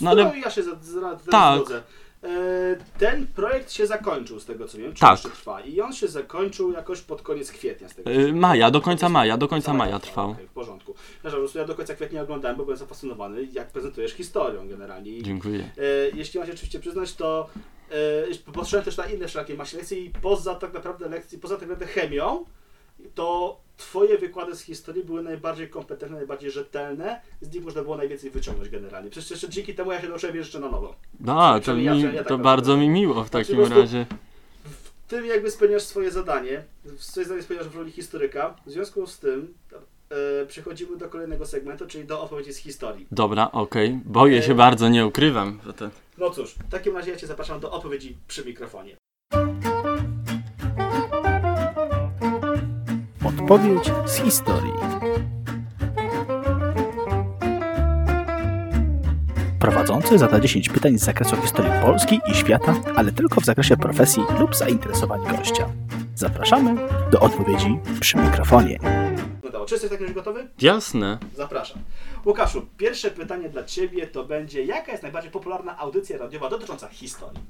[0.00, 1.56] No ale ja się za, za, za Tak.
[1.56, 1.82] zgodzę.
[2.24, 2.28] E,
[2.98, 5.10] Ten projekt się zakończył z tego co wiem, czy Tak.
[5.12, 5.60] jeszcze trwa.
[5.60, 8.10] I on się zakończył jakoś pod koniec kwietnia z tego.
[8.10, 8.38] y, wiem.
[8.38, 10.30] maja, do końca maja, do końca maja trwał.
[10.30, 10.94] Okej, w porządku.
[11.20, 15.22] Znaczy, po prostu ja do końca kwietnia oglądałem, bo byłem zafascynowany, jak prezentujesz historią generalnie.
[15.22, 15.60] Dziękuję.
[15.78, 15.82] e,
[16.16, 17.48] jeśli mam się oczywiście przyznać, to
[18.46, 21.68] e, poszedłem też na inne wszelakie maści lekcje i poza tak naprawdę lekcji, poza tak
[21.68, 22.44] naprawdę chemią,
[23.14, 28.30] to twoje wykłady z historii były najbardziej kompetentne, najbardziej rzetelne, z nich można było najwięcej
[28.30, 29.10] wyciągnąć generalnie.
[29.10, 30.94] Przecież jeszcze dzięki temu ja się nauczyłem jeszcze na nowo.
[31.20, 33.80] No, to, Przynajmniej ja- mi, ja tak to bardzo mi miło w Znaczy, takim prostu-
[33.80, 34.06] razie.
[35.06, 36.64] W tym jakby spełniasz swoje zadanie,
[36.96, 39.54] swoje zadanie spełniasz w roli historyka, w związku z tym
[40.42, 43.06] e, przechodzimy do kolejnego segmentu, czyli do odpowiedzi z historii.
[43.10, 44.00] Dobra, okej.
[44.04, 45.60] Boję się E, bardzo, nie ukrywam.
[45.66, 48.96] że to- No cóż, w takim razie ja Cię zapraszam do odpowiedzi przy mikrofonie.
[53.48, 54.72] Odpowiedź z historii.
[59.60, 64.22] Prowadzący zada 10 pytań z zakresu historii Polski i świata, ale tylko w zakresie profesji
[64.40, 65.68] lub zainteresowań gościa.
[66.14, 66.74] Zapraszamy
[67.10, 68.78] do odpowiedzi przy mikrofonie.
[69.66, 70.48] Czy jesteś tak już gotowy?
[70.60, 71.18] Jasne.
[71.36, 71.78] Zapraszam.
[72.26, 77.40] Łukaszu, pierwsze pytanie dla Ciebie to będzie, jaka jest najbardziej popularna audycja radiowa dotycząca historii?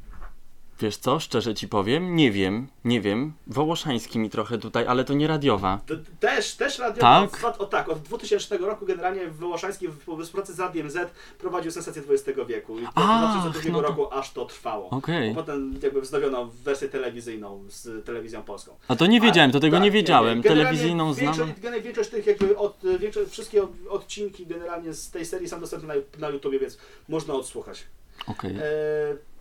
[0.81, 3.33] Wiesz co, szczerze ci powiem, nie wiem, nie wiem.
[3.47, 5.81] Wołoszański mi trochę tutaj, ale to nie radiowa.
[6.21, 7.45] Też, też radiowa, Tak?
[7.45, 12.03] Od, o, tak, od 2000 roku generalnie Wyłoszański w współpracy z Radiem Z prowadził sensację
[12.11, 14.91] XX wieku i do Ach, 2002 no to- roku aż to trwało.
[14.91, 15.31] Okej.
[15.31, 18.73] A Potem jakby wznowiono wersję telewizyjną z telewizją polską.
[18.88, 20.41] A to nie wiedziałem, to tego Tak, nie wiedziałem.
[20.41, 21.25] Generalnie Telewizyjną znam.
[21.35, 25.95] Większość, generalnie większość tych jakby od, większość, wszystkie odcinki generalnie z tej serii są dostępne
[25.95, 27.85] na, na YouTubie, więc można odsłuchać.
[28.27, 28.57] Okej.
[28.57, 28.62] E,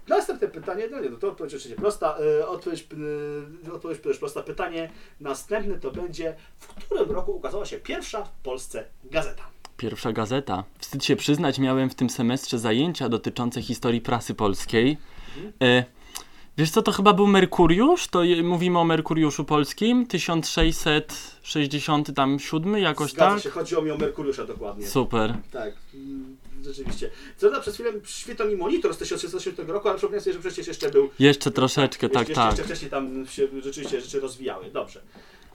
[0.08, 2.18] następne pytanie, no nie, no to odpowiedź oczywiście prosta.
[2.40, 2.88] E, odpowiedź,
[3.68, 4.44] e, odpowiedź też prosta.
[4.44, 4.90] Pytanie
[5.20, 9.44] następne to będzie, w którym roku ukazała się pierwsza w Polsce gazeta?
[9.78, 10.64] Pierwsza gazeta.
[10.80, 14.98] Wstyd się przyznać, miałem w tym semestrze zajęcia dotyczące historii prasy polskiej.
[15.62, 15.84] E,
[16.58, 18.08] wiesz co, to chyba był Merkuriusz?
[18.08, 20.08] To je, mówimy o Merkuriuszu polskim?
[20.08, 23.44] 1667 tam siódmy, jakoś Zgadza tak?
[23.44, 24.88] się, chodziło mi o Merkuriusza dokładnie.
[24.88, 25.36] Super.
[25.52, 25.74] Tak,
[26.64, 27.10] rzeczywiście.
[27.38, 30.68] Co prawda przez chwilę świetał mi monitor z 1660 roku, ale przypomniałem sobie, że przecież
[30.68, 32.52] jeszcze był Jeszcze troszeczkę, tak, jeszcze, tak.
[32.52, 34.72] Jeszcze wcześniej tam się rzeczywiście rzeczy rozwijały.
[34.72, 35.02] Dobrze.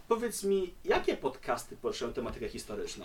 [0.09, 3.05] Powiedz mi, jakie podcasty poruszają tematykę historyczną?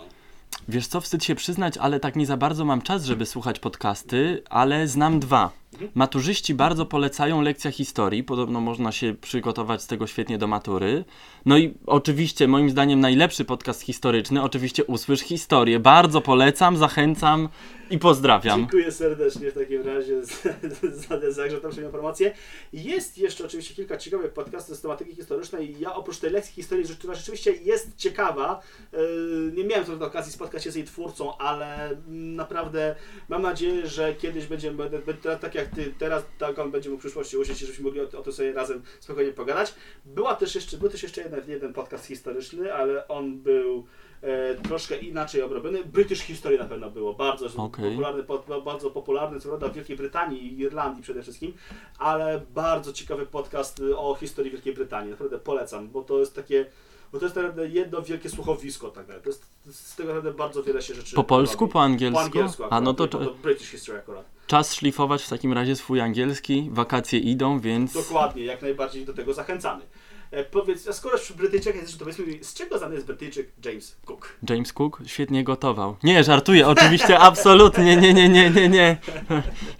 [0.68, 4.42] Wiesz co, wstyd się przyznać, ale tak nie za bardzo mam czas, żeby słuchać podcasty,
[4.50, 5.50] ale znam dwa.
[5.94, 11.04] Maturzyści bardzo polecają lekcja historii, podobno można się przygotować z tego świetnie do matury.
[11.46, 15.80] No i oczywiście, moim zdaniem, najlepszy podcast historyczny, oczywiście Usłysz Historię.
[15.80, 17.48] Bardzo polecam, zachęcam
[17.90, 18.60] i pozdrawiam.
[18.60, 22.32] Dziękuję serdecznie w takim razie za, za, za tą informację.
[22.72, 25.76] Jest jeszcze oczywiście kilka ciekawych podcastów z tematyki historycznej.
[25.80, 28.60] Ja oprócz tej lekcji historii, która rzeczywiście jest ciekawa,
[28.92, 32.94] yy, nie miałem wtedy okazji spotkać się z jej twórcą, ale naprawdę
[33.28, 37.00] mam nadzieję, że kiedyś będziemy, będę- będę- tak jak ty teraz, tak on będzie mógł
[37.00, 39.74] w przyszłości usiąść, żebyśmy mogli o, o tym sobie razem spokojnie pogadać.
[40.04, 43.86] Była też jeszcze, był też jeszcze jeden, jeden podcast historyczny, ale on był
[44.22, 45.84] e, troszkę inaczej obrobiony.
[45.84, 47.90] British History na pewno było bardzo Okej.
[47.90, 51.52] popularny, po, bardzo popularny, co prawda w Wielkiej Brytanii i Irlandii przede wszystkim,
[51.98, 55.10] ale bardzo ciekawy podcast y, o historii Wielkiej Brytanii.
[55.10, 56.66] Naprawdę polecam, bo to jest takie,
[57.12, 59.22] bo to jest naprawdę jedno wielkie słuchowisko tak naprawdę.
[59.22, 59.46] To jest,
[59.90, 61.72] z tego naprawdę bardzo wiele się rzeczy Po polsku, robi.
[61.72, 62.18] po angielsku?
[62.18, 64.24] Po angielsku A no to, akurat, to to British History akurat.
[64.46, 66.68] czas szlifować w takim razie swój angielski.
[66.72, 69.82] Wakacje idą, więc Dokładnie, jak najbardziej do tego zachęcamy.
[70.30, 73.06] E, powiedz, a skoro już przy Brytyjczykach jesteś, to powiedz mi, z czego znany jest
[73.06, 74.36] Brytyjczyk James Cook?
[74.50, 75.96] James Cook świetnie gotował.
[76.02, 78.96] Nie, żartuję, oczywiście, absolutnie, nie, nie, nie, nie, nie.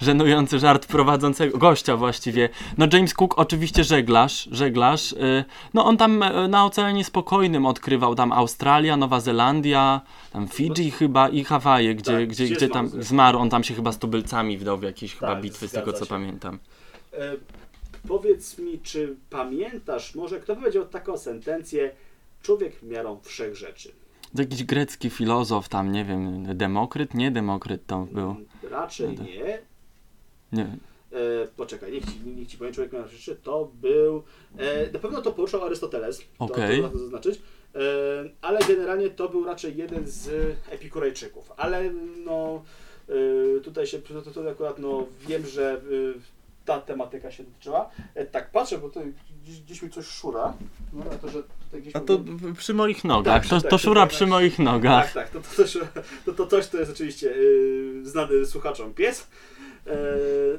[0.01, 2.49] Żenujący żart prowadzącego, gościa właściwie.
[2.79, 5.13] No James Cook oczywiście żeglarz, żeglarz.
[5.13, 10.01] y, No on tam y, na Oceanie Spokojnym odkrywał tam Australia, Nowa Zelandia,
[10.33, 13.39] tam Fidżi chyba i Hawaje, gdzie, Tak, gdzie, gdzie tam zmarł.
[13.39, 16.05] On tam się chyba z tubylcami wdał w jakieś chyba Tak, bitwy, z tego co
[16.05, 16.09] się.
[16.09, 16.59] pamiętam.
[18.09, 21.91] Powiedz mi, czy pamiętasz, może kto powiedział taką sentencję,
[22.43, 23.93] człowiek miarą wszech rzeczy?
[24.37, 27.15] To jakiś grecki filozof tam, nie wiem, Demokryt?
[27.15, 28.37] Nie Demokryt to był.
[28.71, 29.59] Raczej to- nie.
[30.53, 30.63] Nie.
[31.13, 34.23] E, poczekaj, niech ci, niech ci powiem człowiek na rzeczy, to był,
[34.59, 36.77] e, na pewno to poruszał Arystoteles, to, Okej.
[36.77, 37.41] to warto zaznaczyć,
[37.75, 37.81] e,
[38.43, 40.31] ale generalnie to był raczej jeden z
[40.71, 41.91] epikurejczyków, ale
[42.25, 42.63] no
[43.09, 46.38] e, tutaj się, to, to, to akurat no wiem, że e,
[46.69, 47.91] ta tematyka się dotyczyła.
[48.15, 50.55] E, tak, patrzę, bo tutaj gdzieś, gdzieś mi coś szura,
[50.93, 52.21] no, a to, że tutaj gdzieś A to
[52.57, 55.13] przy moich nogach, Tak, to, tak, to szura tak, przy moich nogach.
[55.13, 55.79] Tak, tak, to, to, coś,
[56.25, 59.29] to, to coś, to jest oczywiście yy, znany słuchaczom pies.
[59.87, 59.97] E,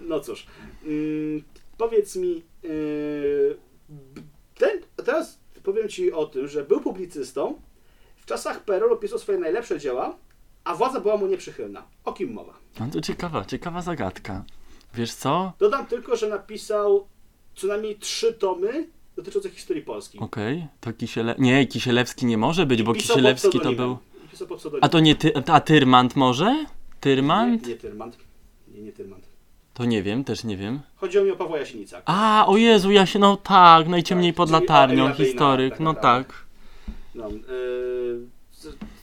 [0.08, 0.46] no cóż,
[0.86, 1.44] mm,
[1.78, 3.58] powiedz mi, yy,
[3.90, 4.22] b-
[4.58, 7.62] ten, teraz powiem Ci o tym, że był publicystą,
[8.18, 10.16] w czasach PRL opisał swoje najlepsze dzieła,
[10.64, 11.84] a władza była mu nieprzychylna.
[12.06, 12.54] O kim mowa?
[12.80, 14.44] No to ciekawa, ciekawa zagadka.
[14.94, 15.54] Wiesz co?
[15.60, 17.08] Dodam tylko, że napisał
[17.56, 20.20] co najmniej trzy tomy dotyczące historii Polski.
[20.20, 21.36] Okej, to Kisiele...
[21.38, 23.98] Nie, Kisielewski nie może być, bo Pisał pod Kisielewski to był...
[24.82, 25.32] A to nie ty...
[25.48, 26.66] A Tyrmand może?
[27.00, 27.64] Tyrmand?
[27.64, 28.18] Nie, nie Tyrmand.
[28.68, 29.30] Nie, nie Tyrmand.
[29.74, 30.80] To nie wiem, też nie wiem.
[30.96, 32.02] Chodziło mi o Pawła Jasienica.
[32.06, 33.20] A, o Jezu, ja się...
[33.20, 36.46] No tak, najciemniej Tak, pod latarnią, historyk, no tak.
[37.16, 38.28] No, yy,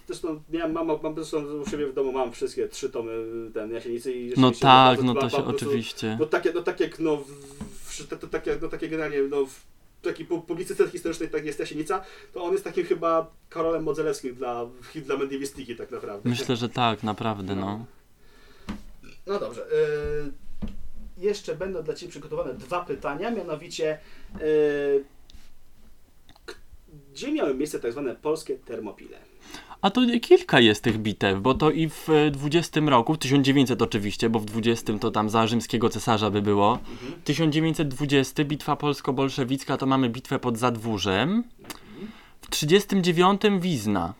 [0.07, 3.13] zresztą miałem, mam, mam zresztą u siebie w domu mam wszystkie trzy tomy
[3.55, 6.17] ten Jasienicy i No tak, no to się prostu- oczywiście.
[6.21, 7.29] No takie, no tak jak no, w,
[7.71, 9.61] w, to, to, takie, no takie generalnie, no w,
[10.03, 14.67] taki pu- publicysta historyczny, tak jest Jasienica, to on jest takim chyba Karolem Modzelewskim dla,
[14.95, 16.29] dla mediewistyki tak naprawdę.
[16.29, 17.87] Myślę, że tak, naprawdę, no.
[19.27, 19.67] No dobrze.
[21.17, 23.99] Yy, jeszcze będą dla Ciebie przygotowane dwa pytania, mianowicie
[24.41, 25.05] yy,
[27.13, 29.19] gdzie miały miejsce tak zwane polskie termopile?
[29.87, 33.83] A to kilka jest tych bitew, bo to i w e, 20 roku, w 1900
[33.83, 36.79] oczywiście, bo w 20 to tam za rzymskiego cesarza by było.
[37.25, 41.45] 1920 bitwa polsko-bolszewicka to mamy bitwę pod Zadwórzem.
[42.47, 44.15] W 39 Wizna.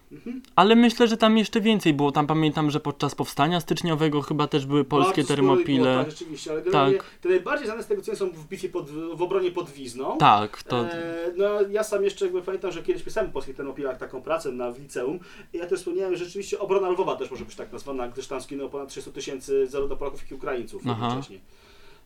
[0.57, 2.13] Ale myślę, że tam jeszcze więcej było.
[2.13, 5.97] Tam pamiętam, że podczas powstania styczniowego chyba też były polskie Bardzo ich było, termopile.
[5.97, 7.05] Tak, rzeczywiście, ale Tak.
[7.21, 10.19] te najbardziej znane z tego co są w bitwie pod, w obronie pod Wizną.
[10.19, 10.81] Tak, to.
[10.81, 14.53] E, no ja sam jeszcze jakby pamiętam, że kiedyś pisałem w polskich termopilach taką pracę
[14.53, 15.19] na w liceum
[15.53, 18.41] i ja też wspomniałem, że rzeczywiście obrona Lwowa też może być tak nazwana, gdyż tam
[18.41, 21.39] zginęło ponad 300 tysięcy zarówno Polaków, jak i Ukraińców jednocześnie.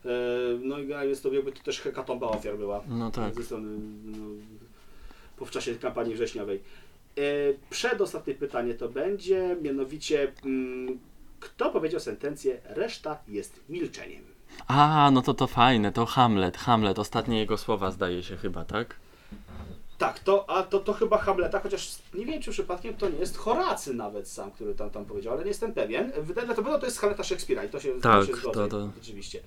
[0.05, 0.09] E,
[0.61, 2.81] no i jest to jakby to też hekatomba ofiar była.
[2.87, 3.35] No tak.
[3.35, 4.17] Ze strony, no,
[5.45, 6.61] w czasie kampanii wrześniowej.
[7.17, 7.21] E,
[7.69, 10.99] przedostatnie pytanie to będzie, mianowicie mm,
[11.39, 14.23] kto powiedział sentencję reszta jest milczeniem?
[14.67, 16.57] A, no to to fajne, to Hamlet.
[16.57, 18.95] Hamlet, ostatnie jego słowa zdaje się chyba, tak?
[20.01, 23.37] Tak, to, a to, to chyba Hamleta, chociaż nie wiem, czy przypadkiem to nie jest
[23.37, 26.11] Horacy nawet sam, który tam, tam powiedział, ale nie jestem pewien.
[26.17, 28.67] Wydaje mi się, to jest Hamleta Szekspira i to się, Tak, to się zgodzę, to-
[28.67, 29.39] to- oczywiście.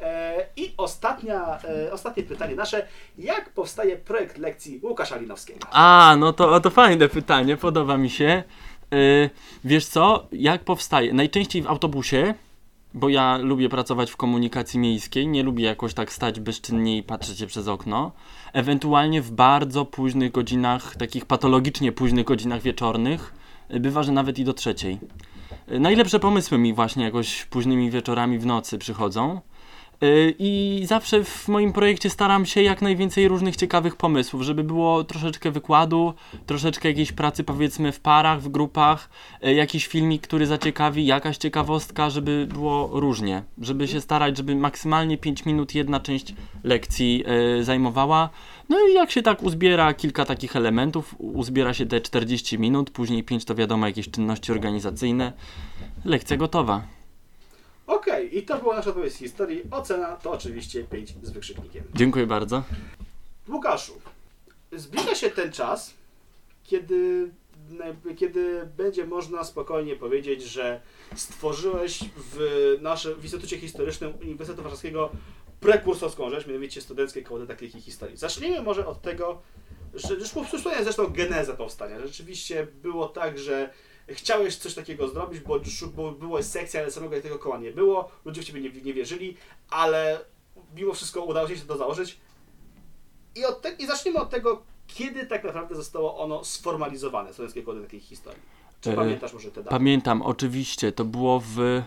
[0.00, 2.86] E, I ostatnia, e, ostatnie pytanie nasze.
[3.18, 5.66] Jak powstaje projekt lekcji Łukasza Linowskiego?
[5.72, 8.42] A, no to, to fajne pytanie, podoba mi się.
[8.90, 9.30] Yy,
[9.64, 11.12] wiesz co, jak powstaje?
[11.14, 12.34] Najczęściej w autobusie,
[12.94, 17.38] bo ja lubię pracować w komunikacji miejskiej, nie lubię jakoś tak stać bezczynnie i patrzeć
[17.38, 18.12] się przez okno.
[18.52, 23.34] Ewentualnie w bardzo późnych godzinach, takich patologicznie późnych godzinach wieczornych,
[23.68, 24.98] yy, bywa, że nawet i do trzeciej.
[25.68, 29.40] Yy, Najlepsze pomysły mi właśnie jakoś późnymi wieczorami w nocy przychodzą.
[30.00, 35.04] Yy, I zawsze w moim projekcie staram się jak najwięcej różnych ciekawych pomysłów, żeby było
[35.04, 36.14] troszeczkę wykładu,
[36.46, 39.10] troszeczkę jakiejś pracy powiedzmy w parach, w grupach,
[39.42, 45.18] yy, jakiś filmik, który zaciekawi, jakaś ciekawostka, żeby było różnie, żeby się starać, żeby maksymalnie
[45.18, 47.24] 5 minut jedna część lekcji
[47.56, 48.30] yy, zajmowała.
[48.68, 53.22] No i jak się tak uzbiera kilka takich elementów, uzbiera się te 40 minut, później
[53.22, 55.32] 5 to wiadomo jakieś czynności organizacyjne,
[56.04, 56.82] lekcja gotowa.
[57.86, 59.62] Okej, i to była nasza odpowiedź z historii.
[59.70, 61.84] Ocena to oczywiście 5 z wykrzyknikiem.
[61.94, 62.62] Dziękuję bardzo.
[63.48, 64.00] Łukaszu,
[64.72, 65.94] zbliża się ten czas,
[66.64, 67.30] kiedy,
[68.16, 70.80] kiedy będzie można spokojnie powiedzieć, że
[71.16, 75.10] stworzyłeś w naszym w Instytucie Historycznym Uniwersytetu Warszawskiego
[75.60, 78.16] prekursorską rzecz, mianowicie studenckie koło dydaktyki historii.
[78.16, 79.42] Zacznijmy może od tego,
[79.94, 82.00] że już wspomniałem zresztą genezę powstania.
[82.06, 83.70] Rzeczywiście było tak, że
[84.08, 85.60] chciałeś coś takiego zrobić, bo,
[85.96, 89.36] bo była sekcja, ale samego tego koła nie było, ludzie w Ciebie nie, nie wierzyli,
[89.70, 90.20] ale
[90.76, 92.18] mimo wszystko udało się to założyć.
[93.34, 97.80] I, od te, I zaczniemy od tego, kiedy tak naprawdę zostało ono sformalizowane, Studenckie Koło
[97.80, 98.42] takiej historii.
[98.80, 99.70] Czy E, pamiętasz może te daty?
[99.70, 101.82] Pamiętam, oczywiście, to było w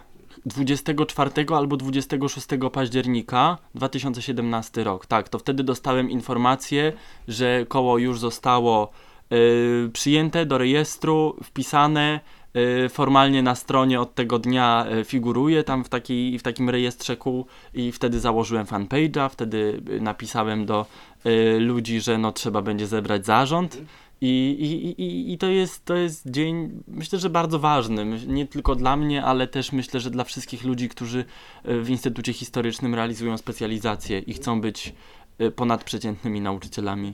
[0.46, 5.06] 24 albo 26 października 2017 rok.
[5.06, 6.94] Tak, to wtedy dostałem informację,
[7.28, 8.92] że koło już zostało
[9.94, 12.20] przyjęte do rejestru, wpisane.
[12.86, 17.18] y, Formalnie na stronie od tego dnia y, figuruje tam w, takiej, w takim rejestrze
[17.18, 20.86] kół i wtedy założyłem fanpage'a, wtedy y, napisałem do
[21.26, 23.78] y, ludzi, że no trzeba będzie zebrać zarząd
[24.22, 28.06] I, i, i, I to jest, to jest dzień, myślę, że bardzo ważny.
[28.28, 31.26] Nie tylko dla mnie, ale też myślę, że dla wszystkich ludzi, którzy
[31.66, 34.94] w Instytucie Historycznym realizują specjalizację i chcą być
[35.56, 37.14] ponadprzeciętnymi nauczycielami.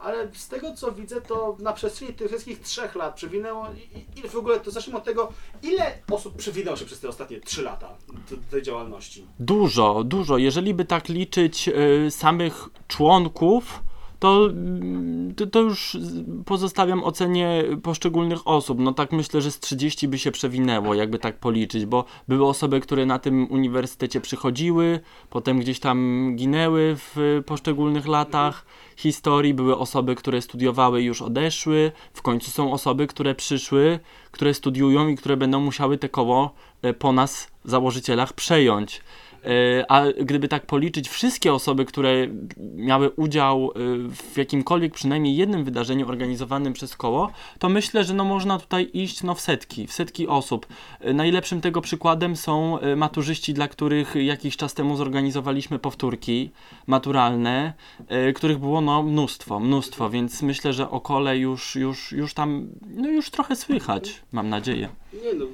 [0.00, 3.66] Ale z tego co widzę, to na przestrzeni tych wszystkich trzech lat przewinęło.
[4.16, 5.32] Ile w ogóle, to zacznijmy od tego,
[5.62, 7.96] ile osób przewinęło się przez te ostatnie trzy lata
[8.50, 9.26] tej działalności?
[9.40, 10.38] Dużo, dużo.
[10.38, 13.82] Jeżeli by tak liczyć y, samych członków,
[14.20, 15.96] to, mm, to, to, już
[16.44, 18.78] pozostawiam ocenie poszczególnych osób.
[18.80, 22.80] No tak myślę, że z 30 by się przewinęło, jakby tak policzyć, bo były osoby,
[22.80, 30.14] które na tym uniwersytecie przychodziły, potem gdzieś tam ginęły w poszczególnych latach historii, były osoby,
[30.14, 33.98] które studiowały i już odeszły, w końcu są osoby, które przyszły,
[34.30, 39.02] które studiują i które będą musiały te koło e, po nas, założycielach, przejąć.
[39.44, 42.26] E, a gdyby tak policzyć wszystkie osoby, które
[42.74, 43.72] miały udział e,
[44.08, 49.22] w jakimkolwiek przynajmniej jednym wydarzeniu organizowanym przez koło, to myślę, że no można tutaj iść
[49.22, 50.66] no w setki, w setki osób.
[51.00, 56.50] E, najlepszym tego przykładem są maturzyści, dla których jakiś czas temu zorganizowaliśmy powtórki
[56.86, 57.72] maturalne,
[58.34, 63.08] których było no mnóstwo, mnóstwo, więc myślę, że o kole już, już, już tam, no
[63.08, 64.88] już trochę słychać, mam nadzieję.
[65.12, 65.46] Nie no,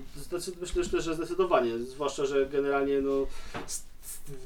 [0.76, 3.26] myślę, że zdecydowanie, zwłaszcza, że generalnie no,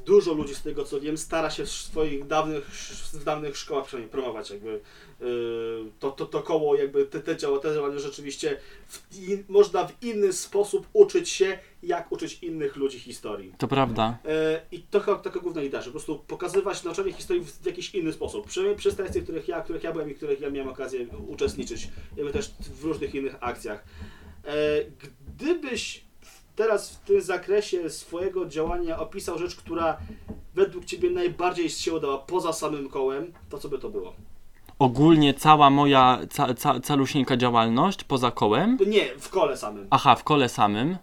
[0.05, 2.65] dużo ludzi z tego co wiem stara się w swoich dawnych,
[3.13, 4.79] w dawnych szkołach przynajmniej promować jakby
[5.19, 9.87] yy, to, to, to koło jakby te, te, działa, te działania rzeczywiście w, in, można
[9.87, 13.53] w inny sposób uczyć się jak uczyć innych ludzi historii.
[13.57, 14.17] To prawda.
[14.23, 14.31] Yy,
[14.71, 18.13] I to chyba taka główna idea, że po prostu pokazywać nauczanie historii w jakiś inny
[18.13, 18.47] sposób.
[18.47, 21.89] Przynajmniej przez te lekcje, których ja, których ja byłem i których ja miałem okazję uczestniczyć,
[22.17, 23.83] jakby też w różnych innych akcjach.
[24.45, 24.91] Yy,
[25.27, 26.03] gdybyś
[26.55, 29.97] teraz w tym zakresie swojego działania opisał rzecz, która
[30.55, 34.13] według Ciebie najbardziej się udała poza samym kołem, to co by to było?
[34.79, 38.77] Ogólnie cała moja, ca, ca, calusieńka działalność poza kołem?
[38.87, 39.87] Nie, w kole samym.
[39.89, 40.97] Aha, w kole samym.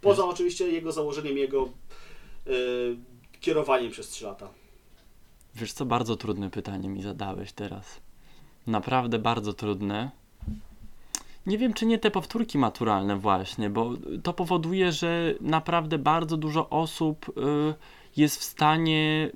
[0.00, 1.68] Poza oczywiście jego założeniem, jego
[2.46, 2.96] yy,
[3.40, 4.48] kierowaniem przez 3 lata.
[5.54, 8.00] Wiesz co, bardzo trudne pytanie mi zadałeś teraz.
[8.66, 10.10] Naprawdę bardzo trudne.
[11.46, 13.90] Nie wiem, czy nie te powtórki maturalne właśnie, bo
[14.22, 17.74] to powoduje, że naprawdę bardzo dużo osób y,
[18.16, 19.30] jest w stanie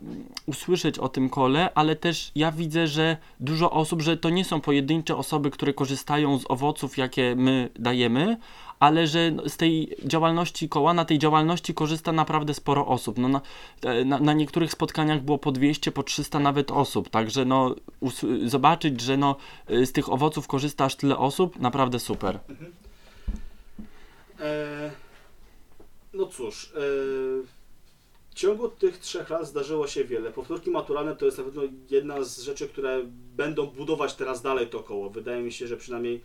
[0.46, 4.60] usłyszeć o tym kole, ale też ja widzę, że dużo osób, że to nie są
[4.60, 8.36] pojedyncze osoby, które korzystają z owoców, jakie my dajemy,
[8.80, 13.18] ale że z tej działalności koła, na tej działalności korzysta naprawdę sporo osób.
[13.18, 13.40] No na,
[14.04, 17.74] na, na niektórych spotkaniach było po 200, po 300 nawet osób, także no
[18.44, 19.36] zobaczyć, że no
[19.68, 22.38] z tych owoców korzysta aż tyle osób, naprawdę super.
[22.48, 22.72] Mhm.
[24.40, 24.90] E,
[26.14, 26.78] no cóż, e,
[28.38, 30.32] w ciągu tych trzech lat zdarzyło się wiele.
[30.32, 33.02] Powtórki maturalne to jest na pewno jedna z rzeczy, które
[33.36, 35.10] będą budować teraz dalej to koło.
[35.10, 36.20] Wydaje mi się, że przynajmniej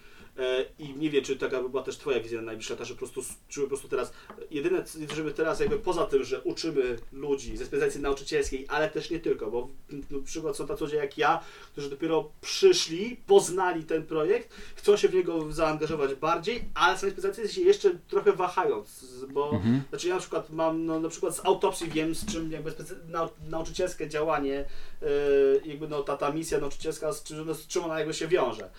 [0.80, 2.98] I nie wiem, czy taka by była też Twoja wizja na najbliższa, ta, że po
[2.98, 4.14] prostu, czy po prostu teraz,
[4.52, 4.84] jedyne,
[5.16, 9.52] żeby teraz jakby poza tym, że uczymy ludzi ze specjalizacji nauczycielskiej, ale też nie tylko,
[9.52, 9.68] bo
[10.12, 15.08] na przykład są tacy ludzie jak ja, którzy dopiero przyszli, poznali ten projekt, chcą się
[15.10, 19.82] w niego zaangażować bardziej, ale są specjalizacji się jeszcze trochę wahając, bo mhm.
[19.90, 22.74] znaczy ja na przykład mam, no, na przykład z autopsji wiem, z czym jakby
[23.08, 24.66] nau nauczycielskie działanie,
[25.02, 28.28] yy, jakby no ta, ta misja nauczycielska, z czym, no, z czym ona jakby się
[28.28, 28.70] wiąże.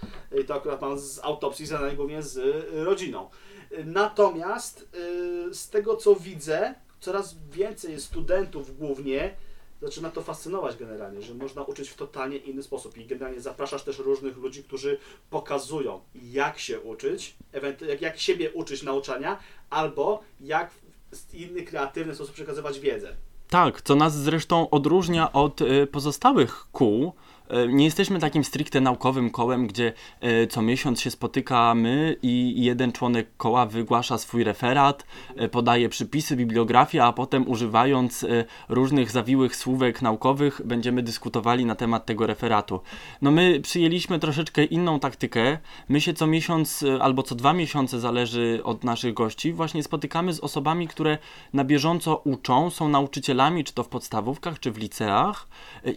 [0.41, 3.31] I to akurat mam z autopsji autopsji zadanej głównie z y, rodziną.
[3.85, 4.89] Natomiast
[5.51, 9.35] y, z tego co widzę, coraz więcej studentów głównie
[9.83, 13.99] zaczyna to fascynować generalnie, że można uczyć w totalnie inny sposób i generalnie zapraszasz też
[13.99, 14.99] różnych ludzi, którzy
[15.31, 17.37] pokazują jak się uczyć,
[18.01, 19.39] jak, siebie uczyć nauczania,
[19.71, 23.17] albo jak w inny kreatywny sposób przekazywać wiedzę.
[23.49, 27.13] Tak, co nas zresztą odróżnia od y, pozostałych kół,
[27.69, 33.27] nie jesteśmy takim stricte naukowym kołem, gdzie e, co miesiąc się spotykamy i jeden członek
[33.37, 38.27] koła wygłasza swój referat, e, podaje przypisy, bibliografię, a potem używając
[38.69, 42.81] różnych zawiłych słówek naukowych będziemy dyskutowali na temat tego referatu.
[43.23, 45.59] No my przyjęliśmy troszeczkę inną taktykę.
[45.89, 50.41] My się co miesiąc albo co dwa miesiące zależy od naszych gości, właśnie spotykamy z
[50.41, 51.19] osobami, które
[51.53, 55.49] na bieżąco uczą, są nauczycielami, czy to w podstawówkach, czy w liceach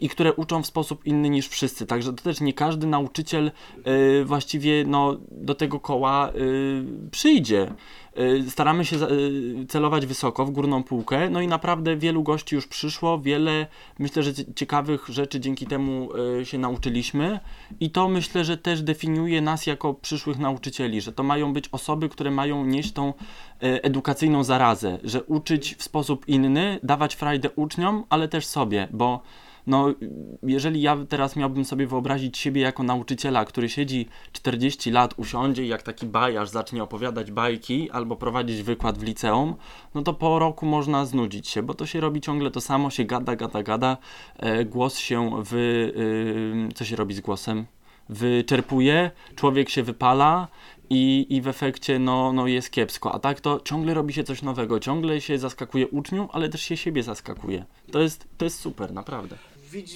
[0.01, 3.51] i które uczą w sposób inny niż wszyscy, także to też nie każdy nauczyciel
[4.21, 7.71] y, właściwie no, do tego koła y, przyjdzie.
[8.19, 8.97] Y, staramy się
[9.67, 13.67] celować wysoko w górną półkę, no i naprawdę wielu gości już przyszło, wiele
[13.99, 16.09] myślę, że ciekawych rzeczy dzięki temu
[16.43, 17.39] się nauczyliśmy
[17.79, 22.09] i to myślę, że też definiuje nas jako przyszłych nauczycieli, że to mają być osoby,
[22.09, 23.13] które mają nieść tą
[23.59, 29.21] edukacyjną zarazę, że uczyć w sposób inny, dawać frajdę uczniom, ale też sobie, bo
[29.67, 29.93] no
[30.43, 35.67] jeżeli ja teraz miałbym sobie wyobrazić siebie jako nauczyciela, który siedzi 40 lat, usiądzie i
[35.67, 39.55] jak taki bajarz zacznie opowiadać bajki albo prowadzić wykład w liceum,
[39.95, 43.03] no to po roku można znudzić się, bo to się robi ciągle to samo, się
[43.03, 43.97] gada, gada, gada,
[44.37, 45.93] e, głos się wy...
[46.69, 47.65] Y, co się robi z głosem?
[48.09, 50.47] Wyczerpuje, człowiek się wypala
[50.89, 53.13] i, i w efekcie no, no jest kiepsko.
[53.13, 56.77] A tak to ciągle robi się coś nowego, ciągle się zaskakuje uczniów, ale też się
[56.77, 57.65] siebie zaskakuje.
[57.91, 59.37] To jest, to jest super, naprawdę.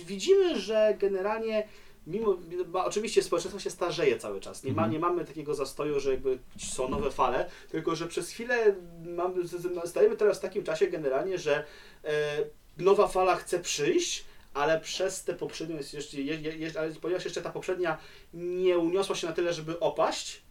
[0.05, 1.67] Widzimy, że generalnie
[2.07, 2.37] mimo,
[2.73, 4.63] oczywiście społeczeństwo się starzeje cały czas.
[4.63, 4.91] Nie, ma, Mhm.
[4.91, 9.43] nie mamy takiego zastoju, że jakby są nowe fale, tylko że przez chwilę mamy,
[9.85, 11.63] stajemy teraz w takim czasie generalnie, że
[12.03, 12.37] e,
[12.77, 17.41] nowa fala chce przyjść, ale przez tę poprzednią jest jeszcze, je, je, ale ponieważ jeszcze
[17.41, 17.97] ta poprzednia
[18.33, 20.41] nie uniosła się na tyle, żeby opaść,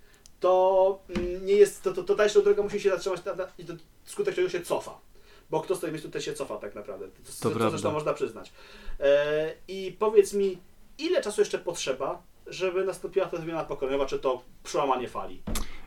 [0.40, 3.20] to mm, nie jest, to, to, to dalsza droga musi się zatrzymać
[3.58, 3.72] i to
[4.04, 4.98] skutek czego się cofa.
[5.50, 7.08] Bo kto stoi w miejscu, też się cofa tak naprawdę.
[7.08, 7.70] To, to, to prawda.
[7.70, 8.52] zresztą można przyznać.
[9.00, 10.58] E, I powiedz mi,
[10.98, 15.42] ile czasu jeszcze potrzeba, żeby nastąpiła ta zmiana pokoleniowa, czy to przełamanie fali?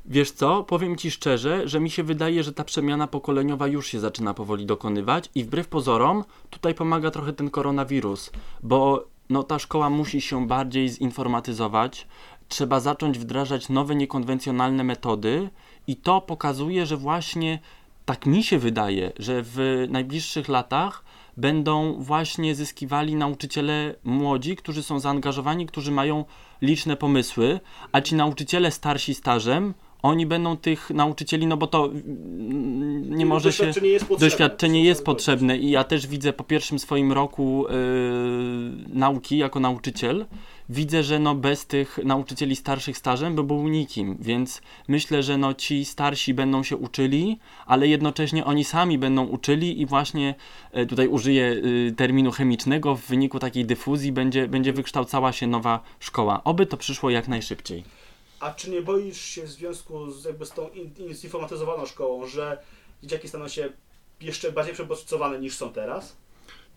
[0.05, 3.99] Wiesz co, powiem Ci szczerze, że mi się wydaje, że ta przemiana pokoleniowa już się
[3.99, 8.31] zaczyna powoli dokonywać i wbrew pozorom tutaj pomaga trochę ten koronawirus,
[8.63, 12.07] bo no, ta szkoła musi się bardziej zinformatyzować,
[12.47, 15.49] trzeba zacząć wdrażać nowe, niekonwencjonalne metody
[15.87, 17.59] i to pokazuje, że właśnie
[18.05, 21.03] tak mi się wydaje, że w najbliższych latach
[21.37, 26.25] będą właśnie zyskiwali nauczyciele młodzi, którzy są zaangażowani, którzy mają
[26.61, 27.59] liczne pomysły,
[27.91, 29.73] a ci nauczyciele starsi stażem,
[30.03, 33.65] oni będą tych nauczycieli, no bo to mm, nie może się...
[33.65, 34.29] Doświadczenie jest potrzebne.
[34.29, 37.75] Doświadczenie jest potrzebne i ja też widzę po pierwszym swoim roku yy,
[38.99, 40.25] nauki jako nauczyciel,
[40.73, 45.53] widzę, że no bez tych nauczycieli starszych stażem by był nikim, więc myślę, że no
[45.53, 50.35] ci starsi będą się uczyli, ale jednocześnie oni sami będą uczyli i właśnie
[50.71, 55.79] e, tutaj użyję y, terminu chemicznego, w wyniku takiej dyfuzji będzie, będzie wykształcała się nowa
[55.99, 56.43] szkoła.
[56.43, 57.83] Oby to przyszło jak najszybciej.
[58.39, 62.27] A czy nie boisz się w związku z, jakby z tą in, in, zinformatyzowaną szkołą,
[62.27, 62.57] że
[63.03, 63.69] dzieciaki staną się
[64.21, 66.15] jeszcze bardziej przebodźcowane niż są teraz?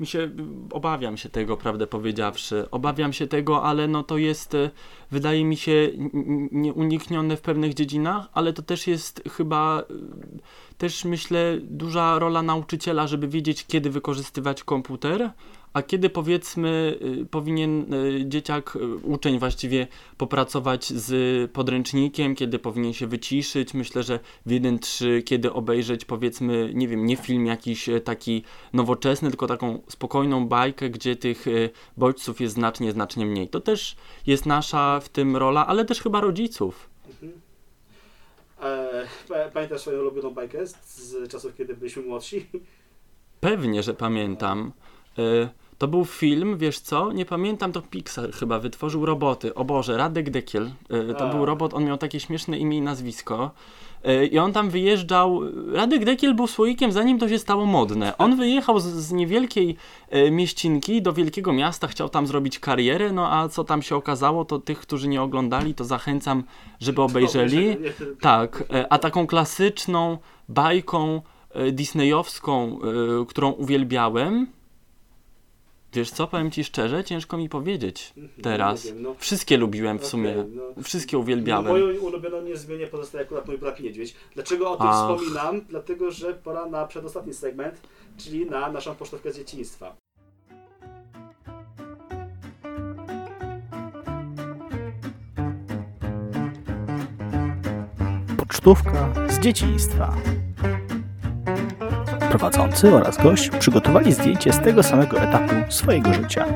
[0.01, 0.31] Mi się,
[0.71, 2.71] obawiam się tego, prawdę powiedziawszy.
[2.71, 4.71] Obawiam się tego, ale no to jest, e,
[5.11, 5.91] wydaje mi się,
[6.53, 9.85] nieuniknione w pewnych dziedzinach, ale to też jest chyba, e,
[10.79, 15.31] też myślę, duża rola nauczyciela, żeby wiedzieć, kiedy wykorzystywać komputer,
[15.77, 22.93] a kiedy powiedzmy e, powinien e, dzieciak, e, uczeń właściwie popracować z podręcznikiem, kiedy powinien
[22.93, 23.75] się wyciszyć.
[23.75, 29.29] Myślę, że w 1-3, kiedy obejrzeć powiedzmy, nie wiem, nie film jakiś e, taki nowoczesny,
[29.29, 33.49] tylko taką spokojną bajkę, gdzie tych y, bodźców jest znacznie, znacznie mniej.
[33.49, 33.97] To też
[34.27, 36.91] jest nasza w tym rola, ale też chyba rodziców.
[38.63, 42.47] E, pa- pamiętasz swoją ulubioną bajkę z, czasów, kiedy byliśmy młodsi?
[43.41, 44.73] Pewnie, że pamiętam.
[45.19, 45.49] Y,
[45.79, 47.13] to był film, wiesz co?
[47.13, 49.55] Nie pamiętam, to Pixar chyba wytworzył roboty.
[49.55, 50.71] O Boże, Radek Dekiel.
[51.11, 51.35] Y, to A.
[51.35, 53.51] był robot, on miał takie śmieszne imię i nazwisko.
[54.09, 55.41] Y, I on tam wyjeżdżał.
[55.73, 58.19] Radek Dekiel był słoikiem, zanim to się stało modne.
[58.19, 59.77] On wyjechał z, z niewielkiej
[60.15, 63.13] y, mieścinki do wielkiego miasta, chciał tam zrobić karierę.
[63.13, 66.45] No a co tam się okazało, to tych, którzy nie oglądali, to zachęcam,
[66.81, 67.77] żeby obejrzeli.
[68.21, 70.19] Tak, a taką klasyczną
[70.49, 71.23] bajką
[71.73, 72.79] disneyowską,
[73.29, 74.47] którą uwielbiałem,
[75.97, 78.85] wiesz co, powiem ci szczerze, ciężko mi powiedzieć teraz.
[78.85, 79.15] nie wiem, no.
[79.19, 80.83] Wszystkie lubiłem w sumie, no.
[80.83, 81.67] wszystkie No, uwielbiałem.
[81.67, 84.15] moją ulubioną niezmiennie pozostaje akurat mój brat Niedźwiedź.
[84.35, 85.19] Dlaczego o tym Ach.
[85.19, 85.61] wspominam?
[85.69, 87.81] Dlatego, że pora na przedostatni segment,
[88.17, 89.97] czyli na naszą pocztówkę z dzieciństwa.
[98.37, 100.15] Pocztówka z dzieciństwa.
[102.29, 106.47] Prowadzący oraz gość przygotowali zdjęcie z tego samego etapu swojego życia.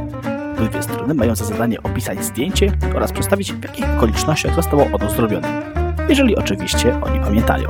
[0.58, 5.62] Obydwie strony mają za zadanie opisać zdjęcie oraz przedstawić w jakich okolicznościach zostało ono zrobione.
[6.08, 7.68] Jeżeli oczywiście oni pamiętają.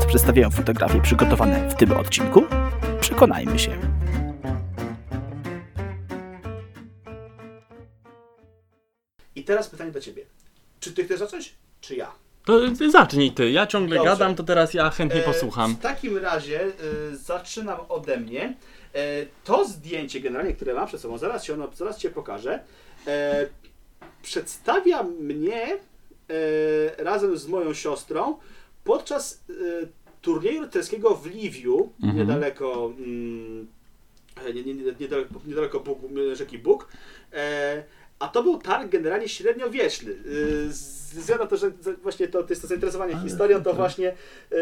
[0.00, 2.42] Co przedstawiają fotografie przygotowane w tym odcinku?
[3.00, 3.70] Przekonajmy się.
[9.36, 10.24] I teraz pytanie do Ciebie.
[10.80, 12.23] Czy Ty chcesz zacząć, czy ja?
[12.44, 14.10] To zacznij ty, ja ciągle Dobrze.
[14.10, 15.74] gadam, to teraz ja chętnie E, posłucham.
[15.74, 16.70] W takim razie e,
[17.16, 18.54] zaczynam ode mnie.
[18.94, 22.60] E, to zdjęcie generalnie, które mam przed sobą, zaraz, się ono, zaraz Cię pokażę,
[23.06, 23.46] e,
[24.22, 25.62] przedstawia mnie
[26.98, 28.38] e, razem z moją siostrą
[28.84, 29.44] podczas
[30.22, 32.18] turnieju rycerskiego w Liwiu, Mhm.
[32.18, 33.66] niedaleko, mm,
[34.54, 35.98] nie, nie, nie, niedaleko, niedaleko Bóg,
[36.32, 36.88] rzeki Bóg.
[37.32, 37.84] E,
[38.18, 40.14] a to był targ generalnie średniowieczny.
[40.68, 41.70] Z ze względu na to, że
[42.02, 43.76] właśnie to, to jest to zainteresowanie historią, to super.
[43.76, 44.56] właśnie e,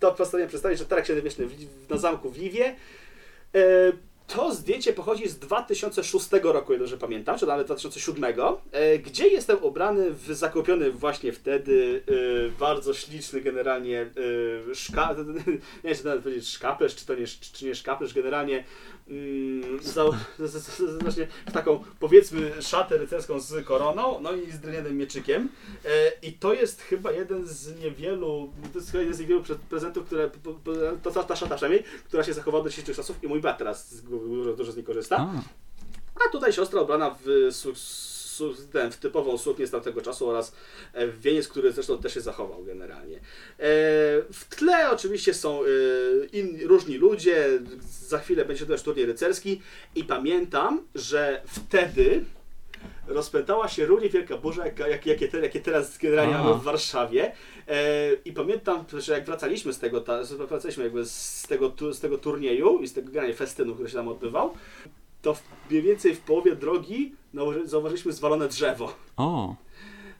[0.00, 1.48] to postanowiłem przedstawić, że targ średniowieczny
[1.90, 2.76] na zamku w Liwie.
[4.34, 8.24] To zdjęcie pochodzi z 2006 roku, dobrze pamiętam, czy nawet 2007,
[8.72, 14.00] e, gdzie jestem ubrany w zakupiony właśnie wtedy e, bardzo śliczny generalnie
[14.70, 15.14] e, szka...
[15.84, 18.64] nie wiem, czy nawet powiedzieć szkaplerz, czy to nie, czy nie szkaplerz, generalnie
[19.08, 19.78] mm,
[21.00, 25.48] właśnie w taką powiedzmy szatę rycerską z koroną, no i z drewnianym mieczykiem.
[26.22, 30.30] I to jest chyba jeden z niewielu, to jest jeden z niewielu pre- prezentów, które,
[31.02, 33.90] to ta, ta szata przynajmniej, która się zachowała do dzisiejszych czasów i mój brat teraz
[33.90, 34.02] z-
[34.56, 35.16] dużo, z niej korzysta.
[35.16, 35.42] A,
[36.26, 40.54] A tutaj siostra ubrana w, su, su, ten, w typową suknię z tamtego czasu oraz
[40.92, 43.16] e, w wieniec, który zresztą też się zachował generalnie.
[43.16, 43.20] E,
[44.32, 45.66] w tle oczywiście są e,
[46.32, 47.60] inni, różni ludzie,
[47.90, 49.62] za chwilę będzie też turniej rycerski
[49.94, 52.24] i pamiętam, że wtedy
[53.06, 57.32] rozpętała się równie wielka burza, jak, jak, jakie, te, jakie teraz generalnie w Warszawie.
[57.70, 60.04] E, I pamiętam, że jak wracaliśmy z tego,
[60.48, 64.08] wracaliśmy jakby z tego, z tego turnieju i z tego generalnie festynu, który się tam
[64.08, 64.54] odbywał,
[65.22, 65.36] to
[65.70, 67.14] mniej więcej w połowie drogi
[67.64, 69.56] zauważyliśmy zwalone drzewo o,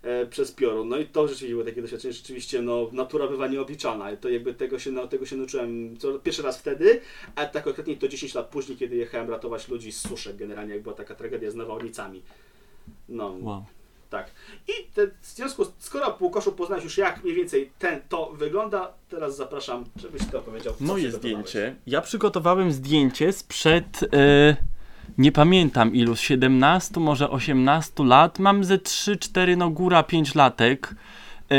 [0.02, 0.88] e, przez piorun.
[0.88, 4.12] No i to rzeczywiście było takie doświadczenie, rzeczywiście no, natura bywa nieobliczalna.
[4.12, 7.00] I to jakby tego się, no, tego się nauczyłem co, pierwszy raz wtedy,
[7.34, 10.82] a tak konkretnie to 10 lat później, kiedy jechałem ratować ludzi z suszek generalnie, jak
[10.82, 12.22] była taka tragedia z nawałnicami.
[13.08, 13.64] No, wow.
[14.10, 14.30] Tak.
[14.68, 18.92] I te, w związku, z- skoro Łukaszu poznałeś już jak mniej więcej ten, to wygląda,
[19.08, 20.74] teraz zapraszam, żebyś ty opowiedział.
[20.80, 21.74] Moje zdjęcie.
[21.86, 24.00] Ja przygotowałem zdjęcie sprzed.
[24.12, 24.56] E,
[25.18, 28.38] nie pamiętam ilu, z 17, może 18 lat.
[28.38, 30.94] Mam ze 3, 4, no góra 5 latek.
[31.50, 31.56] E,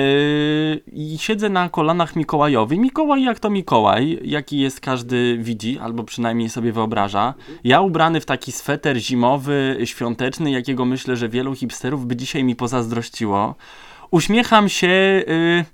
[0.93, 2.79] I siedzę na kolanach Mikołajowi.
[2.79, 7.33] Mikołaj jak to Mikołaj, jaki jest każdy widzi, albo przynajmniej sobie wyobraża.
[7.63, 12.55] Ja ubrany w taki sweter zimowy, świąteczny, jakiego myślę, że wielu hipsterów by dzisiaj mi
[12.55, 13.55] pozazdrościło.
[14.11, 14.87] Uśmiecham się.
[15.27, 15.65] y,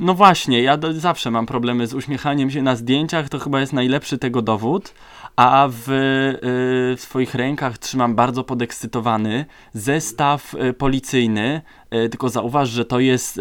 [0.00, 4.18] no właśnie, ja zawsze mam problemy z uśmiechaniem się na zdjęciach, to chyba jest najlepszy
[4.18, 4.94] tego dowód.
[5.36, 11.62] A w, y, w swoich rękach trzymam bardzo podekscytowany zestaw y, policyjny.
[11.94, 13.40] Y, tylko zauważ, że to jest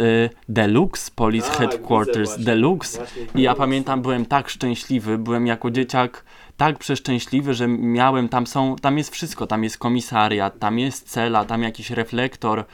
[0.49, 2.37] Deluxe Police Tak, Headquarters.
[2.37, 3.03] Deluxe.
[3.35, 6.23] I ja pamiętam, byłem tak szczęśliwy, byłem jako dzieciak
[6.57, 11.45] tak przeszczęśliwy, że miałem, tam są, tam jest wszystko, tam jest komisariat, tam jest cela,
[11.45, 12.65] tam jakiś reflektor,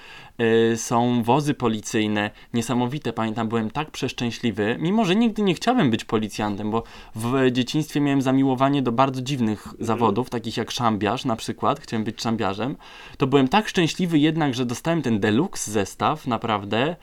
[0.75, 6.71] są wozy policyjne, niesamowite, pamiętam, byłem tak przeszczęśliwy, mimo że nigdy nie chciałem być policjantem,
[6.71, 6.83] bo
[7.15, 12.21] w dzieciństwie miałem zamiłowanie do bardzo dziwnych zawodów, takich jak szambiarz na przykład, chciałem być
[12.21, 12.75] szambiarzem,
[13.17, 16.95] to byłem tak szczęśliwy jednak, że dostałem ten deluxe zestaw, naprawdę,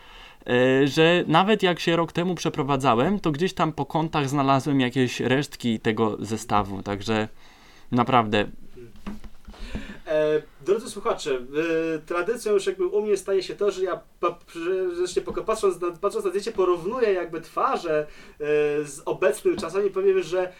[0.46, 5.20] e, że nawet jak się rok temu przeprowadzałem, to gdzieś tam po kątach znalazłem jakieś
[5.20, 7.28] resztki tego zestawu, także
[7.92, 8.67] naprawdę E,
[10.66, 11.38] drodzy słuchacze,
[11.94, 16.24] e, tradycją już jakby u mnie staje się to, że ja poko- patrząc na, patrząc
[16.24, 18.06] na zdjęcie porównuję jakby twarze e,
[18.84, 20.52] z obecnym czasem i powiem, że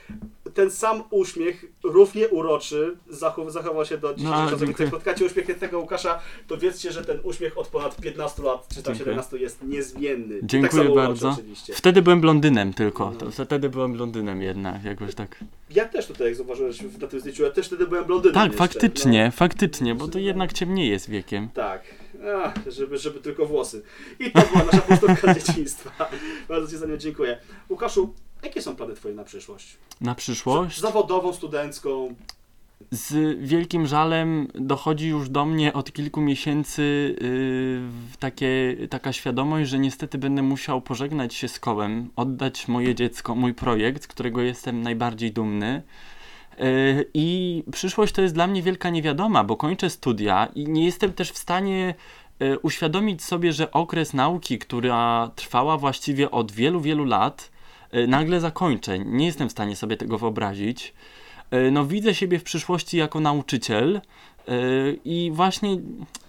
[0.55, 4.75] ten sam uśmiech równie uroczy zachow, zachował się do dzisiejszych No, dziękuję.
[4.79, 8.95] jak spotkacie uśmiechniętego Łukasza, to wiedzcie, że ten uśmiech od ponad 15 lat, czy tam
[8.95, 9.15] Dziękuję.
[9.15, 10.39] 17 jest niezmienny.
[10.39, 11.29] I Dziękuję tak bardzo.
[11.29, 11.73] Oczywiście.
[11.75, 13.11] Wtedy byłem blondynem tylko.
[13.11, 13.31] No.
[13.31, 15.45] To wtedy byłem blondynem jednak, jakoś tak.
[15.71, 18.59] Ja też tutaj, jak zauważyłeś na tym zdjęciu, ja też wtedy byłem blondynem Tak, jeszcze,
[18.59, 19.31] faktycznie, no.
[19.33, 21.49] faktycznie, bo to jednak ciemnieje z wiekiem.
[21.55, 21.83] Tak.
[22.45, 23.83] Ach, żeby, żeby tylko włosy.
[24.19, 26.11] I to była nasza powtórka dzieciństwa.
[26.49, 27.39] Bardzo Ci za nią dziękuję.
[27.71, 28.15] Łukaszu,
[28.49, 29.77] jakie są plany Twoje na przyszłość?
[30.01, 30.81] Na przyszłość?
[30.81, 32.15] Zawodową, studencką.
[32.91, 37.81] Z wielkim żalem dochodzi już do mnie od kilku miesięcy yy,
[38.19, 43.55] takie, taka świadomość, że niestety będę musiał pożegnać się z kołem, oddać moje dziecko, mój
[43.55, 45.83] projekt, z którego jestem najbardziej dumny.
[46.59, 46.65] Yy,
[47.15, 51.31] I przyszłość to jest dla mnie wielka niewiadoma, bo kończę studia i nie jestem też
[51.31, 51.95] w stanie
[52.41, 57.58] yy, uświadomić sobie, że okres nauki, która trwała właściwie od wielu, wielu lat,
[58.09, 58.99] nagle zakończę.
[58.99, 60.95] Nie jestem w stanie sobie tego wyobrazić.
[61.51, 64.01] E, No, widzę siebie w przyszłości jako nauczyciel e,
[65.05, 65.77] i właśnie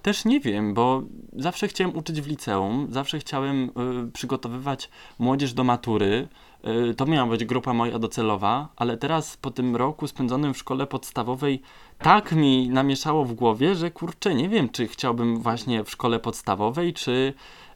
[0.01, 1.03] też nie wiem, bo
[1.33, 4.89] zawsze chciałem uczyć w liceum, zawsze chciałem e, przygotowywać
[5.19, 6.27] młodzież do matury.
[6.63, 10.87] E, To miała być grupa moja docelowa, ale teraz po tym roku spędzonym w szkole
[10.87, 11.61] podstawowej
[11.97, 16.93] tak mi namieszało w głowie, że kurczę, nie wiem, czy chciałbym właśnie w szkole podstawowej,
[16.93, 17.68] czy, e,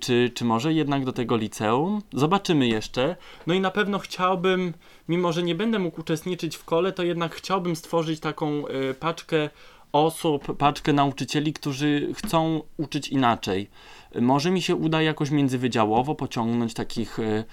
[0.00, 2.02] czy, czy może jednak do tego liceum.
[2.12, 3.16] Zobaczymy jeszcze.
[3.46, 4.72] No i na pewno chciałbym
[5.10, 9.50] mimo że nie będę mógł uczestniczyć w kole, to jednak chciałbym stworzyć taką y, paczkę
[9.92, 13.70] osób, paczkę nauczycieli, którzy chcą uczyć inaczej.
[14.20, 17.44] Może mi się uda jakoś międzywydziałowo pociągnąć takich e,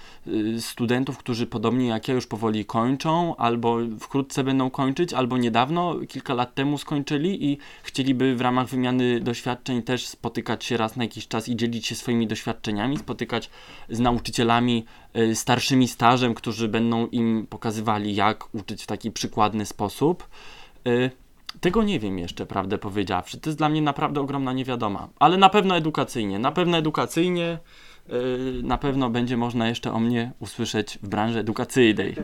[0.56, 5.96] e, studentów, którzy podobnie jak ja już powoli kończą, albo wkrótce będą kończyć, albo niedawno,
[6.08, 11.04] kilka lat temu skończyli i chcieliby w ramach wymiany doświadczeń też spotykać się raz na
[11.04, 13.50] jakiś czas i dzielić się swoimi doświadczeniami, spotykać
[13.88, 20.28] z nauczycielami e, starszymi stażem, którzy będą im pokazywali, jak uczyć w taki przykładny sposób.
[21.60, 23.40] Tego nie wiem jeszcze, prawdę powiedziawszy.
[23.40, 25.08] To jest dla mnie naprawdę ogromna niewiadoma.
[25.18, 26.38] Ale na pewno edukacyjnie.
[26.38, 27.58] Na pewno edukacyjnie.
[28.08, 32.14] Yy, na pewno będzie można jeszcze o mnie usłyszeć w branży edukacyjnej.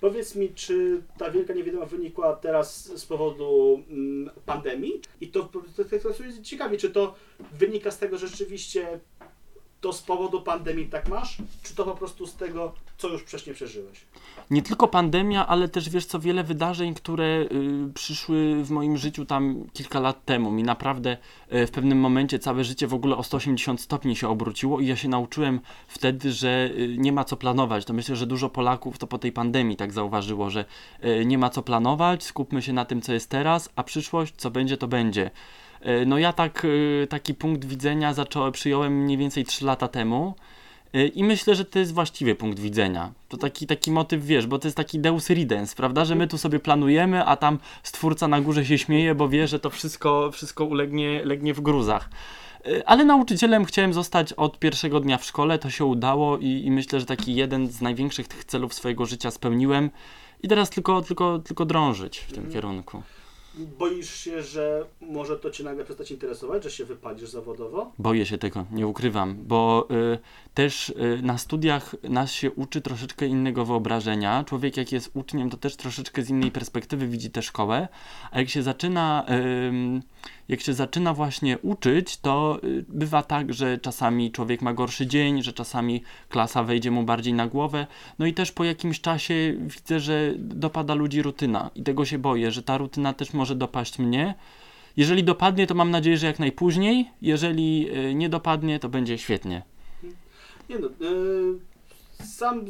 [0.00, 5.00] Powiedz mi, czy ta wielka niewiadoma wynikła teraz z powodu mm, pandemii?
[5.20, 7.14] I to, to, to, to jest ciekawie, czy to
[7.52, 9.00] wynika z tego, że rzeczywiście
[9.80, 13.54] to z powodu pandemii tak masz, czy to po prostu z tego, co już wcześniej
[13.54, 14.04] przeżyłeś?
[14.50, 19.24] Nie tylko pandemia, ale też wiesz co, wiele wydarzeń, które y, przyszły w moim życiu
[19.24, 20.50] tam kilka lat temu.
[20.50, 21.16] Mi naprawdę
[21.52, 24.96] y, w pewnym momencie całe życie w ogóle o 180 stopni się obróciło i ja
[24.96, 27.84] się nauczyłem wtedy, że y, nie ma co planować.
[27.84, 30.64] To myślę, że dużo Polaków to po tej pandemii tak zauważyło, że
[31.04, 34.50] y, nie ma co planować, skupmy się na tym, co jest teraz, a przyszłość, co
[34.50, 35.30] będzie, to będzie.
[35.80, 36.66] E, no ja tak,
[37.02, 40.34] e, taki punkt widzenia zacząłem, przyjąłem mniej więcej 3 lata temu
[40.92, 43.12] e, i myślę, że to jest właściwy punkt widzenia.
[43.28, 46.38] To taki, taki motyw, wiesz, bo to jest taki deus ridens, prawda, że my tu
[46.38, 50.64] sobie planujemy, a tam stwórca na górze się śmieje, bo wie, że to wszystko, wszystko
[50.64, 52.10] ulegnie legnie w gruzach.
[52.86, 57.00] Ale nauczycielem chciałem zostać od pierwszego dnia w szkole, to się udało i, i myślę,
[57.00, 59.90] że taki jeden z największych tych celów swojego życia spełniłem
[60.42, 62.54] i teraz tylko, tylko, tylko drążyć w tym mhm.
[62.54, 63.02] kierunku.
[63.58, 67.92] Boisz się, że może to cię nagle przestać interesować, że się wypalisz zawodowo?
[67.98, 70.18] Boję się tego, nie ukrywam, bo y,
[70.54, 74.44] też y, na studiach nas się uczy troszeczkę innego wyobrażenia.
[74.44, 77.88] Człowiek jak jest uczniem, to też troszeczkę z innej perspektywy widzi tę szkołę,
[78.30, 79.26] a jak się zaczyna...
[79.30, 80.18] Y,
[80.48, 85.42] jak się zaczyna właśnie uczyć, to y, bywa tak, że czasami człowiek ma gorszy dzień,
[85.42, 87.86] że czasami klasa wejdzie mu bardziej na głowę.
[88.18, 92.50] No i też po jakimś czasie widzę, że dopada ludzi rutyna i tego się boję,
[92.50, 94.34] że ta rutyna też może dopaść mnie.
[94.96, 97.10] Jeżeli dopadnie, to mam nadzieję, że jak najpóźniej.
[97.22, 99.62] Jeżeli y, nie dopadnie, to będzie świetnie.
[100.68, 101.58] Nie no, yy,
[102.26, 102.60] sam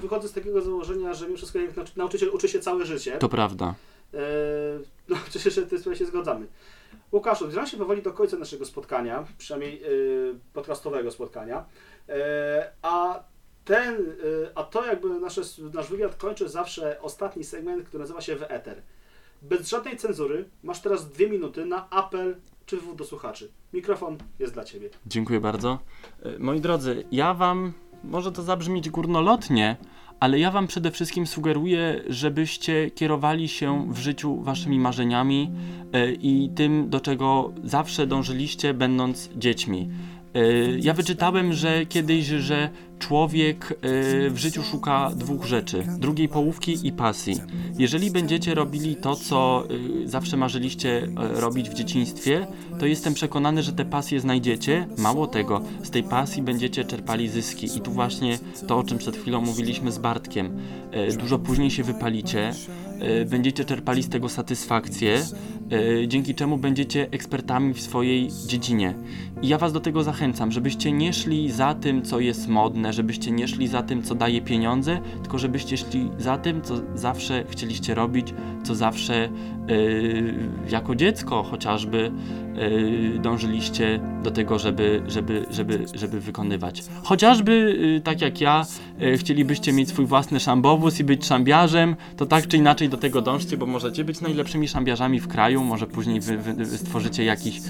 [0.00, 1.58] wychodzę z takiego założenia, że mimo wszystko
[1.96, 3.12] nauczyciel uczy się całe życie.
[3.12, 3.74] To prawda.
[4.12, 4.18] Yy,
[5.08, 6.46] no, przecież w tym się zgadzamy.
[7.12, 11.64] Łukaszu, zbliżamy się powoli do końca naszego spotkania, przynajmniej yy, podcastowego spotkania.
[12.08, 12.14] Yy,
[12.82, 13.22] a
[13.64, 15.40] ten, yy, a to jakby nasze,
[15.74, 18.82] nasz wywiad kończy zawsze ostatni segment, który nazywa się Eter.
[19.42, 22.36] Bez żadnej cenzury masz teraz dwie minuty na apel
[22.66, 23.52] czy wywód do słuchaczy.
[23.72, 24.90] Mikrofon jest dla Ciebie.
[25.06, 25.78] Dziękuję bardzo.
[26.38, 27.72] Moi drodzy, ja Wam,
[28.04, 29.76] może to zabrzmieć górnolotnie,
[30.20, 35.50] ale ja Wam przede wszystkim sugeruję, żebyście kierowali się w życiu Waszymi marzeniami
[35.92, 39.88] e, i tym, do czego zawsze dążyliście, będąc dziećmi.
[40.34, 40.40] E,
[40.78, 46.92] ja wyczytałem, że kiedyś, że człowiek e, w życiu szuka dwóch rzeczy: drugiej połówki i
[46.92, 47.40] pasji.
[47.78, 49.64] Jeżeli będziecie robili to, co
[50.04, 52.46] e, zawsze marzyliście robić w dzieciństwie,
[52.78, 54.86] to jestem przekonany, że te pasje znajdziecie.
[54.98, 57.76] Mało tego, z tej pasji będziecie czerpali zyski.
[57.76, 60.56] I tu właśnie to, o czym przed chwilą mówiliśmy z Bartkiem.
[61.18, 62.52] Dużo później się wypalicie,
[63.30, 65.22] będziecie czerpali z tego satysfakcję,
[66.06, 68.94] dzięki czemu będziecie ekspertami w swojej dziedzinie.
[69.42, 73.30] I ja Was do tego zachęcam, żebyście nie szli za tym, co jest modne, żebyście
[73.30, 77.94] nie szli za tym, co daje pieniądze, tylko żebyście szli za tym, co zawsze chcieliście
[77.94, 79.28] robić, co zawsze
[79.68, 80.34] yy,
[80.70, 82.12] jako dziecko chociażby
[83.18, 86.84] dążyliście do tego, żeby, żeby, żeby, żeby wykonywać.
[87.02, 88.66] Chociażby yy, tak jak ja,
[88.98, 93.22] yy, chcielibyście mieć swój własny szambowóz i być szambiarzem, to tak czy inaczej do tego
[93.22, 97.60] dążcie, bo możecie być najlepszymi szambiarzami w kraju, może później wy, wy, wy stworzycie jakiś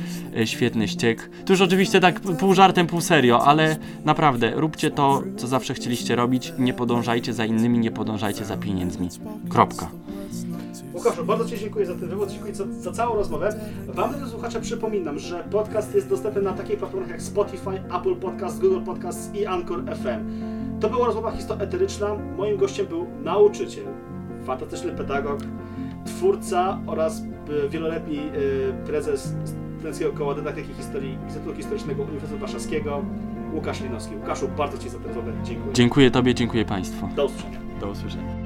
[0.45, 1.31] świetny ściek.
[1.45, 6.17] Tu już oczywiście tak pół żartem, pół serio, ale naprawdę róbcie to, co zawsze chcieliście
[6.17, 6.53] robić.
[6.59, 9.09] Nie podążajcie za innymi, nie podążajcie za pieniędzmi.
[9.49, 9.91] Kropka.
[10.95, 13.61] Łukaszu, bardzo Ci dziękuję za ten wywód, dziękuję za, za całą rozmowę.
[13.87, 18.61] Wam, drodzy słuchacze, przypominam, że podcast jest dostępny na takich platformach jak Spotify, Apple Podcast,
[18.61, 20.31] Google Podcast i Anchor FM.
[20.81, 22.15] To była rozmowa histoeteryczna.
[22.37, 23.85] Moim gościem był nauczyciel,
[24.45, 25.41] fantastyczny pedagog,
[26.07, 27.23] twórca oraz
[27.65, 29.35] e, wieloletni e, prezes
[29.79, 33.05] Studenckiego Koła Dydaktyki Historii Instytutu Historycznego Uniwersytetu Warszawskiego,
[33.55, 34.17] Łukasz Linowski.
[34.17, 35.73] Łukaszu, bardzo Ci za tę rozmowę dziękuję.
[35.73, 37.09] Dziękuję Tobie, dziękuję Państwu.
[37.17, 37.61] Do usłyszenia.
[37.81, 38.38] Do usłyszenia.